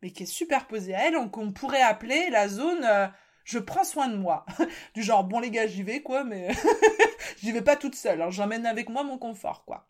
mais 0.00 0.10
qui 0.12 0.22
est 0.22 0.26
superposé 0.26 0.94
à 0.94 1.06
elle, 1.06 1.30
qu'on 1.30 1.52
pourrait 1.52 1.82
appeler 1.82 2.30
la 2.30 2.48
zone 2.48 2.84
euh, 2.84 3.06
je 3.44 3.58
prends 3.58 3.84
soin 3.84 4.08
de 4.08 4.16
moi. 4.16 4.46
du 4.94 5.02
genre 5.02 5.24
bon 5.24 5.40
les 5.40 5.50
gars 5.50 5.66
j'y 5.66 5.82
vais 5.82 6.00
quoi, 6.00 6.24
mais 6.24 6.48
j'y 7.42 7.52
vais 7.52 7.60
pas 7.60 7.76
toute 7.76 7.94
seule, 7.94 8.22
hein, 8.22 8.30
j'emmène 8.30 8.66
avec 8.66 8.88
moi 8.88 9.02
mon 9.02 9.18
confort 9.18 9.64
quoi. 9.64 9.86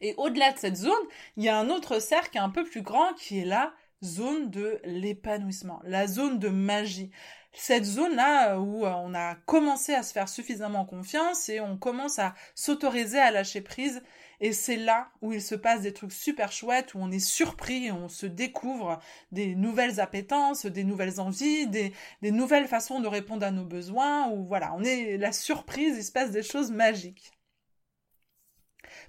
Et 0.00 0.14
au-delà 0.16 0.52
de 0.52 0.58
cette 0.58 0.76
zone, 0.76 0.92
il 1.36 1.44
y 1.44 1.48
a 1.48 1.58
un 1.58 1.68
autre 1.68 2.00
cercle 2.00 2.38
un 2.38 2.48
peu 2.50 2.64
plus 2.64 2.82
grand 2.82 3.12
qui 3.14 3.40
est 3.40 3.44
la 3.44 3.72
zone 4.02 4.50
de 4.50 4.80
l'épanouissement, 4.84 5.80
la 5.84 6.06
zone 6.06 6.38
de 6.38 6.48
magie. 6.48 7.10
Cette 7.52 7.84
zone-là 7.84 8.60
où 8.60 8.86
on 8.86 9.14
a 9.14 9.34
commencé 9.46 9.92
à 9.92 10.04
se 10.04 10.12
faire 10.12 10.28
suffisamment 10.28 10.84
confiance 10.84 11.48
et 11.48 11.60
on 11.60 11.76
commence 11.76 12.18
à 12.18 12.34
s'autoriser 12.54 13.18
à 13.18 13.32
lâcher 13.32 13.60
prise 13.60 14.02
et 14.40 14.52
c'est 14.52 14.76
là 14.76 15.10
où 15.20 15.32
il 15.32 15.42
se 15.42 15.54
passe 15.54 15.82
des 15.82 15.92
trucs 15.92 16.12
super 16.12 16.50
chouettes, 16.50 16.94
où 16.94 16.98
on 16.98 17.10
est 17.10 17.18
surpris, 17.18 17.92
on 17.92 18.08
se 18.08 18.24
découvre 18.24 18.98
des 19.32 19.54
nouvelles 19.54 20.00
appétences, 20.00 20.64
des 20.64 20.84
nouvelles 20.84 21.20
envies, 21.20 21.66
des, 21.66 21.92
des 22.22 22.30
nouvelles 22.30 22.66
façons 22.66 23.00
de 23.00 23.06
répondre 23.06 23.44
à 23.44 23.50
nos 23.50 23.66
besoins, 23.66 24.30
où 24.30 24.46
voilà, 24.46 24.72
on 24.74 24.82
est 24.82 25.18
la 25.18 25.32
surprise, 25.32 25.98
il 25.98 26.04
se 26.04 26.12
passe 26.12 26.30
des 26.30 26.42
choses 26.42 26.70
magiques. 26.70 27.32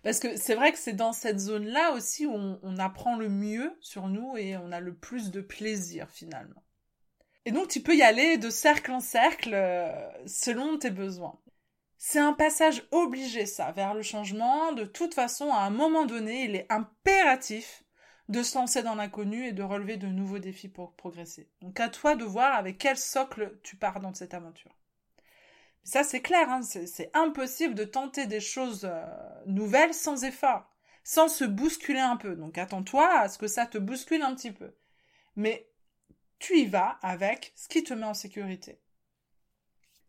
Parce 0.03 0.19
que 0.19 0.35
c'est 0.35 0.55
vrai 0.55 0.71
que 0.71 0.79
c'est 0.79 0.93
dans 0.93 1.13
cette 1.13 1.39
zone-là 1.39 1.93
aussi 1.93 2.25
où 2.25 2.33
on, 2.33 2.77
apprend 2.77 3.15
le 3.17 3.29
mieux 3.29 3.75
sur 3.81 4.07
nous 4.07 4.35
et 4.35 4.57
on 4.57 4.71
a 4.71 4.79
le 4.79 4.95
plus 4.95 5.29
de 5.29 5.41
plaisir 5.41 6.09
finalement. 6.09 6.63
Et 7.45 7.51
donc 7.51 7.67
tu 7.67 7.81
peux 7.81 7.95
y 7.95 8.01
aller 8.01 8.37
de 8.37 8.49
cercle 8.49 8.91
en 8.91 8.99
cercle 8.99 9.53
euh, 9.53 9.91
selon 10.25 10.77
tes 10.77 10.89
besoins. 10.89 11.39
C'est 11.97 12.19
un 12.19 12.33
passage 12.33 12.83
obligé, 12.89 13.45
ça, 13.45 13.71
vers 13.73 13.93
le 13.93 14.01
changement. 14.01 14.71
De 14.71 14.85
toute 14.85 15.13
façon, 15.13 15.51
à 15.51 15.59
un 15.59 15.69
moment 15.69 16.07
donné, 16.07 16.45
il 16.45 16.55
est 16.55 16.65
impératif 16.71 17.83
de 18.27 18.41
se 18.41 18.57
lancer 18.57 18.81
dans 18.81 18.95
l'inconnu 18.95 19.45
et 19.45 19.51
de 19.51 19.61
relever 19.61 19.97
de 19.97 20.07
nouveaux 20.07 20.39
défis 20.39 20.69
pour 20.69 20.95
progresser. 20.95 21.49
Donc 21.61 21.79
à 21.79 21.89
toi 21.89 22.15
de 22.15 22.23
voir 22.23 22.55
avec 22.55 22.79
quel 22.79 22.97
socle 22.97 23.59
tu 23.61 23.75
pars 23.75 23.99
dans 23.99 24.15
cette 24.15 24.33
aventure. 24.33 24.75
Ça 25.83 26.03
c'est 26.03 26.21
clair, 26.21 26.49
hein, 26.49 26.61
c'est 26.61 27.09
impossible 27.15 27.73
de 27.73 27.83
tenter 27.83 28.27
des 28.27 28.39
choses 28.39 28.85
euh, 28.85 29.05
nouvelles 29.47 29.93
sans 29.93 30.23
effort, 30.23 30.69
sans 31.03 31.27
se 31.27 31.43
bousculer 31.43 31.99
un 31.99 32.17
peu. 32.17 32.35
Donc 32.35 32.57
attends-toi 32.57 33.07
à 33.19 33.29
ce 33.29 33.37
que 33.37 33.47
ça 33.47 33.65
te 33.65 33.77
bouscule 33.77 34.21
un 34.21 34.35
petit 34.35 34.51
peu. 34.51 34.75
Mais 35.35 35.67
tu 36.39 36.57
y 36.57 36.65
vas 36.65 36.99
avec 37.01 37.53
ce 37.55 37.67
qui 37.67 37.83
te 37.83 37.93
met 37.93 38.05
en 38.05 38.13
sécurité. 38.13 38.79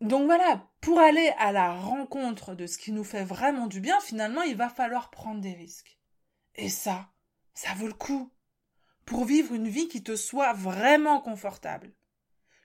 Donc 0.03 0.25
voilà, 0.25 0.69
pour 0.81 0.99
aller 0.99 1.33
à 1.39 1.53
la 1.53 1.73
rencontre 1.75 2.57
de 2.57 2.67
ce 2.67 2.77
qui 2.77 2.91
nous 2.91 3.05
fait 3.05 3.23
vraiment 3.23 3.69
du 3.69 3.81
bien, 3.81 4.01
finalement, 4.01 4.43
il 4.43 4.57
va 4.57 4.69
falloir 4.69 5.11
prendre 5.11 5.41
des 5.41 5.55
risques. 5.55 5.97
Et 6.57 6.69
ça, 6.69 7.13
ça 7.55 7.73
vaut 7.75 7.87
le 7.87 7.93
coup. 7.93 8.33
Pour 9.05 9.25
vivre 9.25 9.55
une 9.55 9.69
vie 9.69 9.87
qui 9.87 10.03
te 10.03 10.17
soit 10.17 10.55
vraiment 10.55 11.21
confortable. 11.21 11.93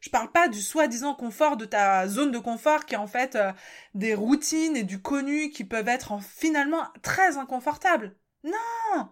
Je 0.07 0.11
parle 0.13 0.31
pas 0.31 0.47
du 0.47 0.61
soi-disant 0.61 1.15
confort 1.15 1.57
de 1.57 1.65
ta 1.65 2.07
zone 2.07 2.31
de 2.31 2.39
confort 2.39 2.85
qui 2.85 2.93
est 2.93 2.97
en 2.97 3.07
fait 3.07 3.35
euh, 3.35 3.51
des 3.93 4.15
routines 4.15 4.77
et 4.77 4.83
du 4.83 5.01
connu 5.01 5.49
qui 5.49 5.65
peuvent 5.65 5.89
être 5.89 6.23
finalement 6.23 6.87
très 7.01 7.37
inconfortables. 7.37 8.15
Non! 8.45 9.09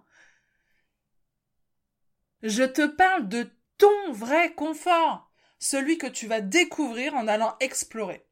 Je 2.43 2.63
te 2.63 2.87
parle 2.87 3.27
de 3.27 3.51
ton 3.77 4.13
vrai 4.13 4.53
confort 4.53 5.29
celui 5.59 5.97
que 5.97 6.07
tu 6.07 6.27
vas 6.27 6.39
découvrir 6.39 7.13
en 7.13 7.27
allant 7.27 7.57
explorer, 7.59 8.25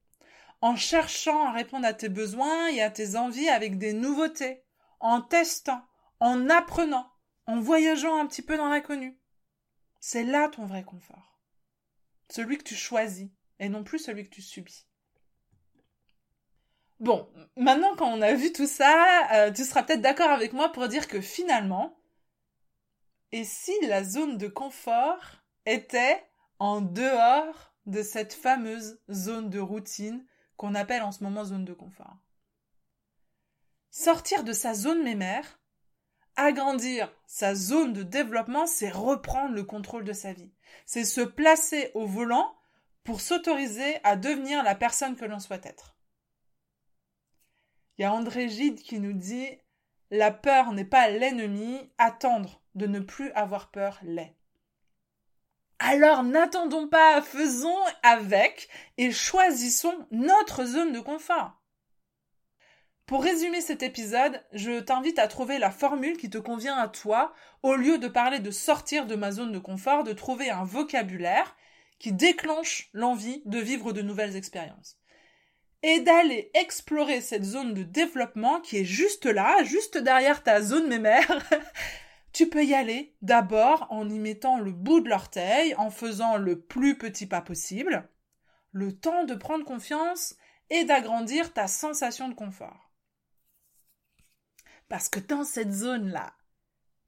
en 0.61 0.77
cherchant 0.77 1.45
à 1.45 1.51
répondre 1.51 1.85
à 1.85 1.93
tes 1.93 2.07
besoins 2.07 2.67
et 2.67 2.81
à 2.81 2.89
tes 2.89 3.17
envies 3.17 3.49
avec 3.49 3.77
des 3.77 3.91
nouveautés, 3.91 4.63
en 5.01 5.19
testant, 5.19 5.83
en 6.21 6.49
apprenant, 6.49 7.11
en 7.45 7.59
voyageant 7.59 8.21
un 8.21 8.25
petit 8.25 8.41
peu 8.41 8.55
dans 8.55 8.69
l'inconnu. 8.69 9.19
C'est 9.99 10.23
là 10.23 10.47
ton 10.47 10.65
vrai 10.65 10.85
confort. 10.85 11.32
Celui 12.29 12.57
que 12.57 12.63
tu 12.63 12.75
choisis 12.75 13.29
et 13.59 13.69
non 13.69 13.83
plus 13.83 13.99
celui 13.99 14.25
que 14.25 14.33
tu 14.33 14.41
subis. 14.41 14.85
Bon, 16.99 17.29
maintenant 17.57 17.95
quand 17.95 18.07
on 18.07 18.21
a 18.21 18.33
vu 18.33 18.51
tout 18.53 18.67
ça, 18.67 19.27
euh, 19.33 19.51
tu 19.51 19.65
seras 19.65 19.83
peut-être 19.83 20.01
d'accord 20.01 20.29
avec 20.29 20.53
moi 20.53 20.71
pour 20.71 20.87
dire 20.87 21.07
que 21.07 21.21
finalement, 21.21 21.97
et 23.31 23.43
si 23.43 23.73
la 23.87 24.03
zone 24.03 24.37
de 24.37 24.47
confort 24.47 25.43
était 25.65 26.23
en 26.59 26.81
dehors 26.81 27.73
de 27.85 28.03
cette 28.03 28.33
fameuse 28.33 29.01
zone 29.11 29.49
de 29.49 29.59
routine 29.59 30.25
qu'on 30.55 30.75
appelle 30.75 31.01
en 31.01 31.11
ce 31.11 31.23
moment 31.23 31.43
zone 31.43 31.65
de 31.65 31.73
confort? 31.73 32.17
Sortir 33.89 34.43
de 34.43 34.53
sa 34.53 34.73
zone 34.73 35.03
mémère, 35.03 35.59
agrandir 36.35 37.11
sa 37.27 37.55
zone 37.55 37.93
de 37.93 38.03
développement, 38.03 38.65
c'est 38.65 38.89
reprendre 38.89 39.53
le 39.53 39.63
contrôle 39.63 40.03
de 40.03 40.13
sa 40.13 40.33
vie. 40.33 40.51
C'est 40.85 41.05
se 41.05 41.21
placer 41.21 41.91
au 41.93 42.05
volant 42.05 42.55
pour 43.03 43.21
s'autoriser 43.21 43.99
à 44.03 44.15
devenir 44.15 44.63
la 44.63 44.75
personne 44.75 45.15
que 45.15 45.25
l'on 45.25 45.39
souhaite 45.39 45.65
être. 45.65 45.95
Il 47.97 48.01
y 48.01 48.05
a 48.05 48.13
André 48.13 48.49
Gide 48.49 48.81
qui 48.81 48.99
nous 48.99 49.13
dit 49.13 49.49
La 50.09 50.31
peur 50.31 50.71
n'est 50.71 50.85
pas 50.85 51.09
l'ennemi, 51.09 51.91
attendre 51.97 52.61
de 52.75 52.87
ne 52.87 52.99
plus 52.99 53.31
avoir 53.31 53.69
peur 53.69 53.99
l'est. 54.03 54.35
Alors 55.79 56.23
n'attendons 56.23 56.87
pas, 56.87 57.21
faisons 57.21 57.83
avec 58.03 58.69
et 58.97 59.11
choisissons 59.11 60.07
notre 60.11 60.65
zone 60.65 60.93
de 60.93 60.99
confort. 60.99 61.62
Pour 63.05 63.21
résumer 63.21 63.59
cet 63.59 63.83
épisode, 63.83 64.41
je 64.53 64.79
t'invite 64.79 65.19
à 65.19 65.27
trouver 65.27 65.59
la 65.59 65.71
formule 65.71 66.15
qui 66.15 66.29
te 66.29 66.37
convient 66.37 66.77
à 66.77 66.87
toi, 66.87 67.33
au 67.61 67.75
lieu 67.75 67.97
de 67.97 68.07
parler 68.07 68.39
de 68.39 68.49
sortir 68.49 69.07
de 69.07 69.15
ma 69.15 69.31
zone 69.31 69.51
de 69.51 69.59
confort, 69.59 70.05
de 70.05 70.13
trouver 70.13 70.49
un 70.49 70.63
vocabulaire 70.63 71.53
qui 71.99 72.13
déclenche 72.13 72.89
l'envie 72.93 73.41
de 73.45 73.59
vivre 73.59 73.91
de 73.91 74.01
nouvelles 74.01 74.37
expériences. 74.37 74.97
Et 75.83 75.99
d'aller 75.99 76.49
explorer 76.53 77.19
cette 77.19 77.43
zone 77.43 77.73
de 77.73 77.83
développement 77.83 78.61
qui 78.61 78.77
est 78.77 78.85
juste 78.85 79.25
là, 79.25 79.61
juste 79.65 79.97
derrière 79.97 80.41
ta 80.41 80.61
zone 80.61 80.87
mémère, 80.87 81.45
tu 82.31 82.47
peux 82.47 82.63
y 82.63 82.73
aller 82.73 83.15
d'abord 83.21 83.85
en 83.89 84.09
y 84.09 84.17
mettant 84.17 84.59
le 84.59 84.71
bout 84.71 85.01
de 85.01 85.09
l'orteil, 85.09 85.75
en 85.75 85.91
faisant 85.91 86.37
le 86.37 86.61
plus 86.61 86.97
petit 86.97 87.25
pas 87.25 87.41
possible, 87.41 88.07
le 88.71 88.93
temps 88.97 89.25
de 89.25 89.35
prendre 89.35 89.65
confiance 89.65 90.37
et 90.69 90.85
d'agrandir 90.85 91.51
ta 91.51 91.67
sensation 91.67 92.29
de 92.29 92.33
confort. 92.33 92.92
Parce 94.93 95.09
que 95.09 95.19
dans 95.19 95.43
cette 95.43 95.71
zone-là, 95.71 96.35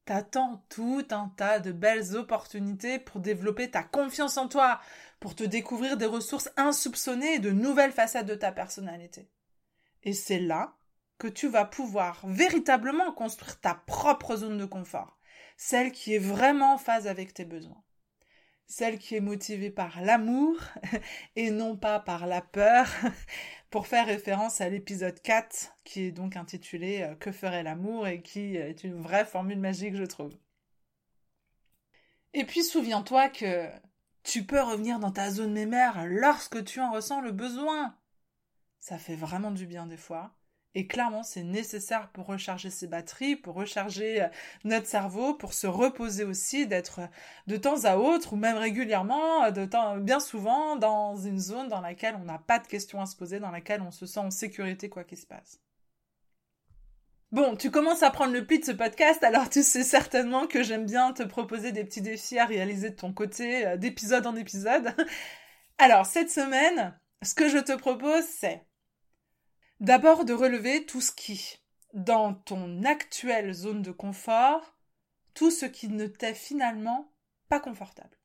t'attends 0.05 0.65
tout 0.69 1.05
un 1.11 1.31
tas 1.37 1.59
de 1.59 1.71
belles 1.71 2.15
opportunités 2.15 2.97
pour 2.97 3.19
développer 3.19 3.69
ta 3.69 3.83
confiance 3.83 4.37
en 4.37 4.47
toi, 4.47 4.81
pour 5.19 5.35
te 5.35 5.43
découvrir 5.43 5.95
des 5.95 6.07
ressources 6.07 6.49
insoupçonnées 6.57 7.35
et 7.35 7.39
de 7.39 7.51
nouvelles 7.51 7.91
facettes 7.91 8.25
de 8.25 8.33
ta 8.33 8.51
personnalité. 8.51 9.29
Et 10.01 10.13
c'est 10.13 10.39
là 10.39 10.73
que 11.19 11.27
tu 11.27 11.47
vas 11.47 11.63
pouvoir 11.63 12.25
véritablement 12.25 13.11
construire 13.11 13.59
ta 13.59 13.75
propre 13.75 14.35
zone 14.35 14.57
de 14.57 14.65
confort, 14.65 15.19
celle 15.55 15.91
qui 15.91 16.15
est 16.15 16.17
vraiment 16.17 16.73
en 16.73 16.77
phase 16.79 17.05
avec 17.05 17.35
tes 17.35 17.45
besoins, 17.45 17.83
celle 18.65 18.97
qui 18.97 19.15
est 19.15 19.21
motivée 19.21 19.69
par 19.69 20.01
l'amour 20.01 20.57
et 21.35 21.51
non 21.51 21.77
pas 21.77 21.99
par 21.99 22.25
la 22.25 22.41
peur, 22.41 22.87
pour 23.75 23.87
faire 23.87 24.05
référence 24.05 24.61
à 24.61 24.69
l'épisode 24.69 25.21
4 25.21 25.75
qui 25.83 26.03
est 26.03 26.11
donc 26.13 26.37
intitulé 26.37 27.01
euh, 27.01 27.13
Que 27.15 27.33
ferait 27.33 27.61
l'amour 27.61 28.07
et 28.07 28.21
qui 28.21 28.55
est 28.55 28.85
une 28.85 29.01
vraie 29.01 29.25
formule 29.25 29.59
magique 29.59 29.97
je 29.97 30.05
trouve. 30.05 30.33
Et 32.33 32.45
puis 32.45 32.63
souviens-toi 32.63 33.27
que 33.27 33.67
tu 34.23 34.45
peux 34.45 34.61
revenir 34.61 34.99
dans 34.99 35.11
ta 35.11 35.29
zone 35.29 35.51
mémère 35.51 36.05
lorsque 36.07 36.63
tu 36.63 36.79
en 36.79 36.93
ressens 36.93 37.19
le 37.19 37.33
besoin. 37.33 37.93
Ça 38.79 38.97
fait 38.97 39.17
vraiment 39.17 39.51
du 39.51 39.67
bien 39.67 39.87
des 39.87 39.97
fois. 39.97 40.33
Et 40.77 40.87
clairement, 40.87 41.23
c'est 41.23 41.43
nécessaire 41.43 42.09
pour 42.09 42.25
recharger 42.25 42.69
ses 42.69 42.87
batteries, 42.87 43.37
pour 43.37 43.55
recharger 43.55 44.23
euh, 44.23 44.27
notre 44.65 44.87
cerveau, 44.87 45.33
pour 45.33 45.53
se 45.53 45.67
reposer 45.67 46.25
aussi, 46.25 46.67
d'être 46.67 46.99
euh, 46.99 47.07
de 47.47 47.55
temps 47.55 47.85
à 47.85 47.95
autre 47.95 48.33
ou 48.33 48.35
même 48.35 48.57
régulièrement, 48.57 49.45
euh, 49.45 49.51
de 49.51 49.63
temps, 49.63 49.95
bien 49.97 50.19
souvent 50.19 50.75
dans 50.75 51.15
une 51.15 51.39
zone 51.39 51.69
dans 51.69 51.79
laquelle 51.79 52.17
on 52.21 52.25
n'a 52.25 52.39
pas 52.39 52.59
de 52.59 52.67
questions 52.67 52.99
à 52.99 53.05
se 53.05 53.15
poser, 53.15 53.39
dans 53.39 53.51
laquelle 53.51 53.81
on 53.81 53.91
se 53.91 54.05
sent 54.05 54.19
en 54.19 54.31
sécurité 54.31 54.89
quoi 54.89 55.05
qu'il 55.05 55.17
se 55.17 55.25
passe. 55.25 55.61
Bon, 57.31 57.55
tu 57.55 57.71
commences 57.71 58.03
à 58.03 58.11
prendre 58.11 58.33
le 58.33 58.45
pli 58.45 58.59
de 58.59 58.65
ce 58.65 58.71
podcast, 58.71 59.23
alors 59.23 59.49
tu 59.49 59.63
sais 59.63 59.83
certainement 59.83 60.45
que 60.45 60.61
j'aime 60.61 60.85
bien 60.85 61.13
te 61.13 61.23
proposer 61.23 61.71
des 61.71 61.85
petits 61.85 62.01
défis 62.01 62.37
à 62.37 62.45
réaliser 62.45 62.89
de 62.89 62.95
ton 62.95 63.13
côté, 63.13 63.77
d'épisode 63.77 64.27
en 64.27 64.35
épisode. 64.35 64.93
Alors, 65.77 66.05
cette 66.05 66.31
semaine, 66.31 66.97
ce 67.23 67.33
que 67.33 67.49
je 67.49 67.57
te 67.57 67.73
propose, 67.73 68.23
c'est 68.23 68.65
D'abord 69.79 70.25
de 70.25 70.33
relever 70.33 70.85
tout 70.85 71.01
ce 71.01 71.11
qui, 71.11 71.59
dans 71.93 72.33
ton 72.33 72.83
actuelle 72.83 73.53
zone 73.53 73.81
de 73.81 73.91
confort, 73.91 74.75
tout 75.33 75.51
ce 75.51 75.65
qui 75.65 75.89
ne 75.89 76.07
t'est 76.07 76.33
finalement 76.33 77.11
pas 77.49 77.59
confortable. 77.59 78.17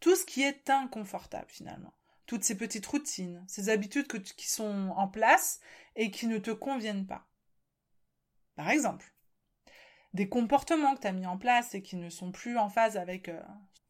Tout 0.00 0.14
ce 0.14 0.26
qui 0.26 0.42
est 0.42 0.68
inconfortable 0.68 1.48
finalement. 1.48 1.94
Toutes 2.26 2.44
ces 2.44 2.56
petites 2.56 2.86
routines, 2.86 3.44
ces 3.48 3.68
habitudes 3.68 4.06
qui 4.06 4.48
sont 4.48 4.92
en 4.96 5.08
place 5.08 5.60
et 5.96 6.10
qui 6.10 6.26
ne 6.26 6.38
te 6.38 6.50
conviennent 6.50 7.06
pas. 7.06 7.26
Par 8.54 8.70
exemple, 8.70 9.12
des 10.12 10.28
comportements 10.28 10.94
que 10.94 11.00
tu 11.00 11.06
as 11.06 11.12
mis 11.12 11.26
en 11.26 11.38
place 11.38 11.74
et 11.74 11.82
qui 11.82 11.96
ne 11.96 12.10
sont 12.10 12.32
plus 12.32 12.58
en 12.58 12.68
phase 12.68 12.96
avec 12.96 13.28
euh, 13.28 13.40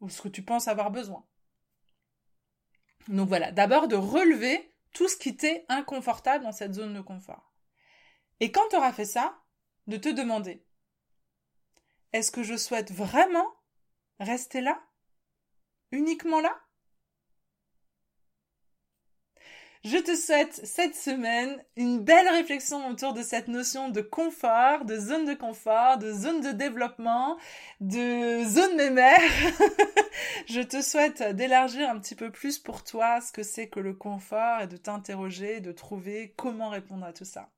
ce 0.08 0.22
que 0.22 0.28
tu 0.28 0.42
penses 0.42 0.68
avoir 0.68 0.90
besoin. 0.90 1.26
Donc 3.08 3.28
voilà, 3.28 3.50
d'abord 3.50 3.88
de 3.88 3.96
relever 3.96 4.71
tout 4.92 5.08
ce 5.08 5.16
qui 5.16 5.36
t'est 5.36 5.64
inconfortable 5.68 6.44
dans 6.44 6.52
cette 6.52 6.74
zone 6.74 6.94
de 6.94 7.00
confort. 7.00 7.52
Et 8.40 8.52
quand 8.52 8.68
tu 8.68 8.76
auras 8.76 8.92
fait 8.92 9.04
ça, 9.04 9.42
de 9.86 9.96
te 9.96 10.08
demander 10.08 10.64
est-ce 12.12 12.30
que 12.30 12.42
je 12.42 12.56
souhaite 12.56 12.92
vraiment 12.92 13.46
rester 14.20 14.60
là? 14.60 14.82
Uniquement 15.90 16.40
là? 16.40 16.61
Je 19.84 19.96
te 19.98 20.14
souhaite 20.14 20.60
cette 20.62 20.94
semaine 20.94 21.60
une 21.76 21.98
belle 21.98 22.28
réflexion 22.28 22.88
autour 22.88 23.14
de 23.14 23.22
cette 23.22 23.48
notion 23.48 23.88
de 23.88 24.00
confort, 24.00 24.84
de 24.84 24.96
zone 24.96 25.24
de 25.24 25.34
confort, 25.34 25.98
de 25.98 26.12
zone 26.12 26.40
de 26.40 26.52
développement, 26.52 27.36
de 27.80 28.44
zone 28.44 28.76
mémère. 28.76 29.18
Je 30.46 30.60
te 30.60 30.80
souhaite 30.82 31.34
d'élargir 31.34 31.90
un 31.90 31.98
petit 31.98 32.14
peu 32.14 32.30
plus 32.30 32.60
pour 32.60 32.84
toi 32.84 33.20
ce 33.20 33.32
que 33.32 33.42
c'est 33.42 33.66
que 33.66 33.80
le 33.80 33.92
confort 33.92 34.60
et 34.60 34.68
de 34.68 34.76
t'interroger, 34.76 35.58
de 35.58 35.72
trouver 35.72 36.32
comment 36.36 36.68
répondre 36.68 37.04
à 37.04 37.12
tout 37.12 37.24
ça. 37.24 37.48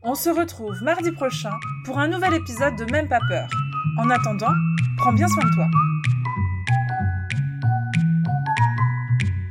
On 0.02 0.14
se 0.14 0.30
retrouve 0.30 0.82
mardi 0.82 1.12
prochain 1.12 1.52
pour 1.84 1.98
un 1.98 2.08
nouvel 2.08 2.32
épisode 2.34 2.76
de 2.76 2.90
Même 2.90 3.08
pas 3.08 3.20
peur. 3.28 3.50
En 3.96 4.10
attendant, 4.10 4.52
prends 4.96 5.12
bien 5.12 5.28
soin 5.28 5.44
de 5.44 5.54
toi. 5.54 5.68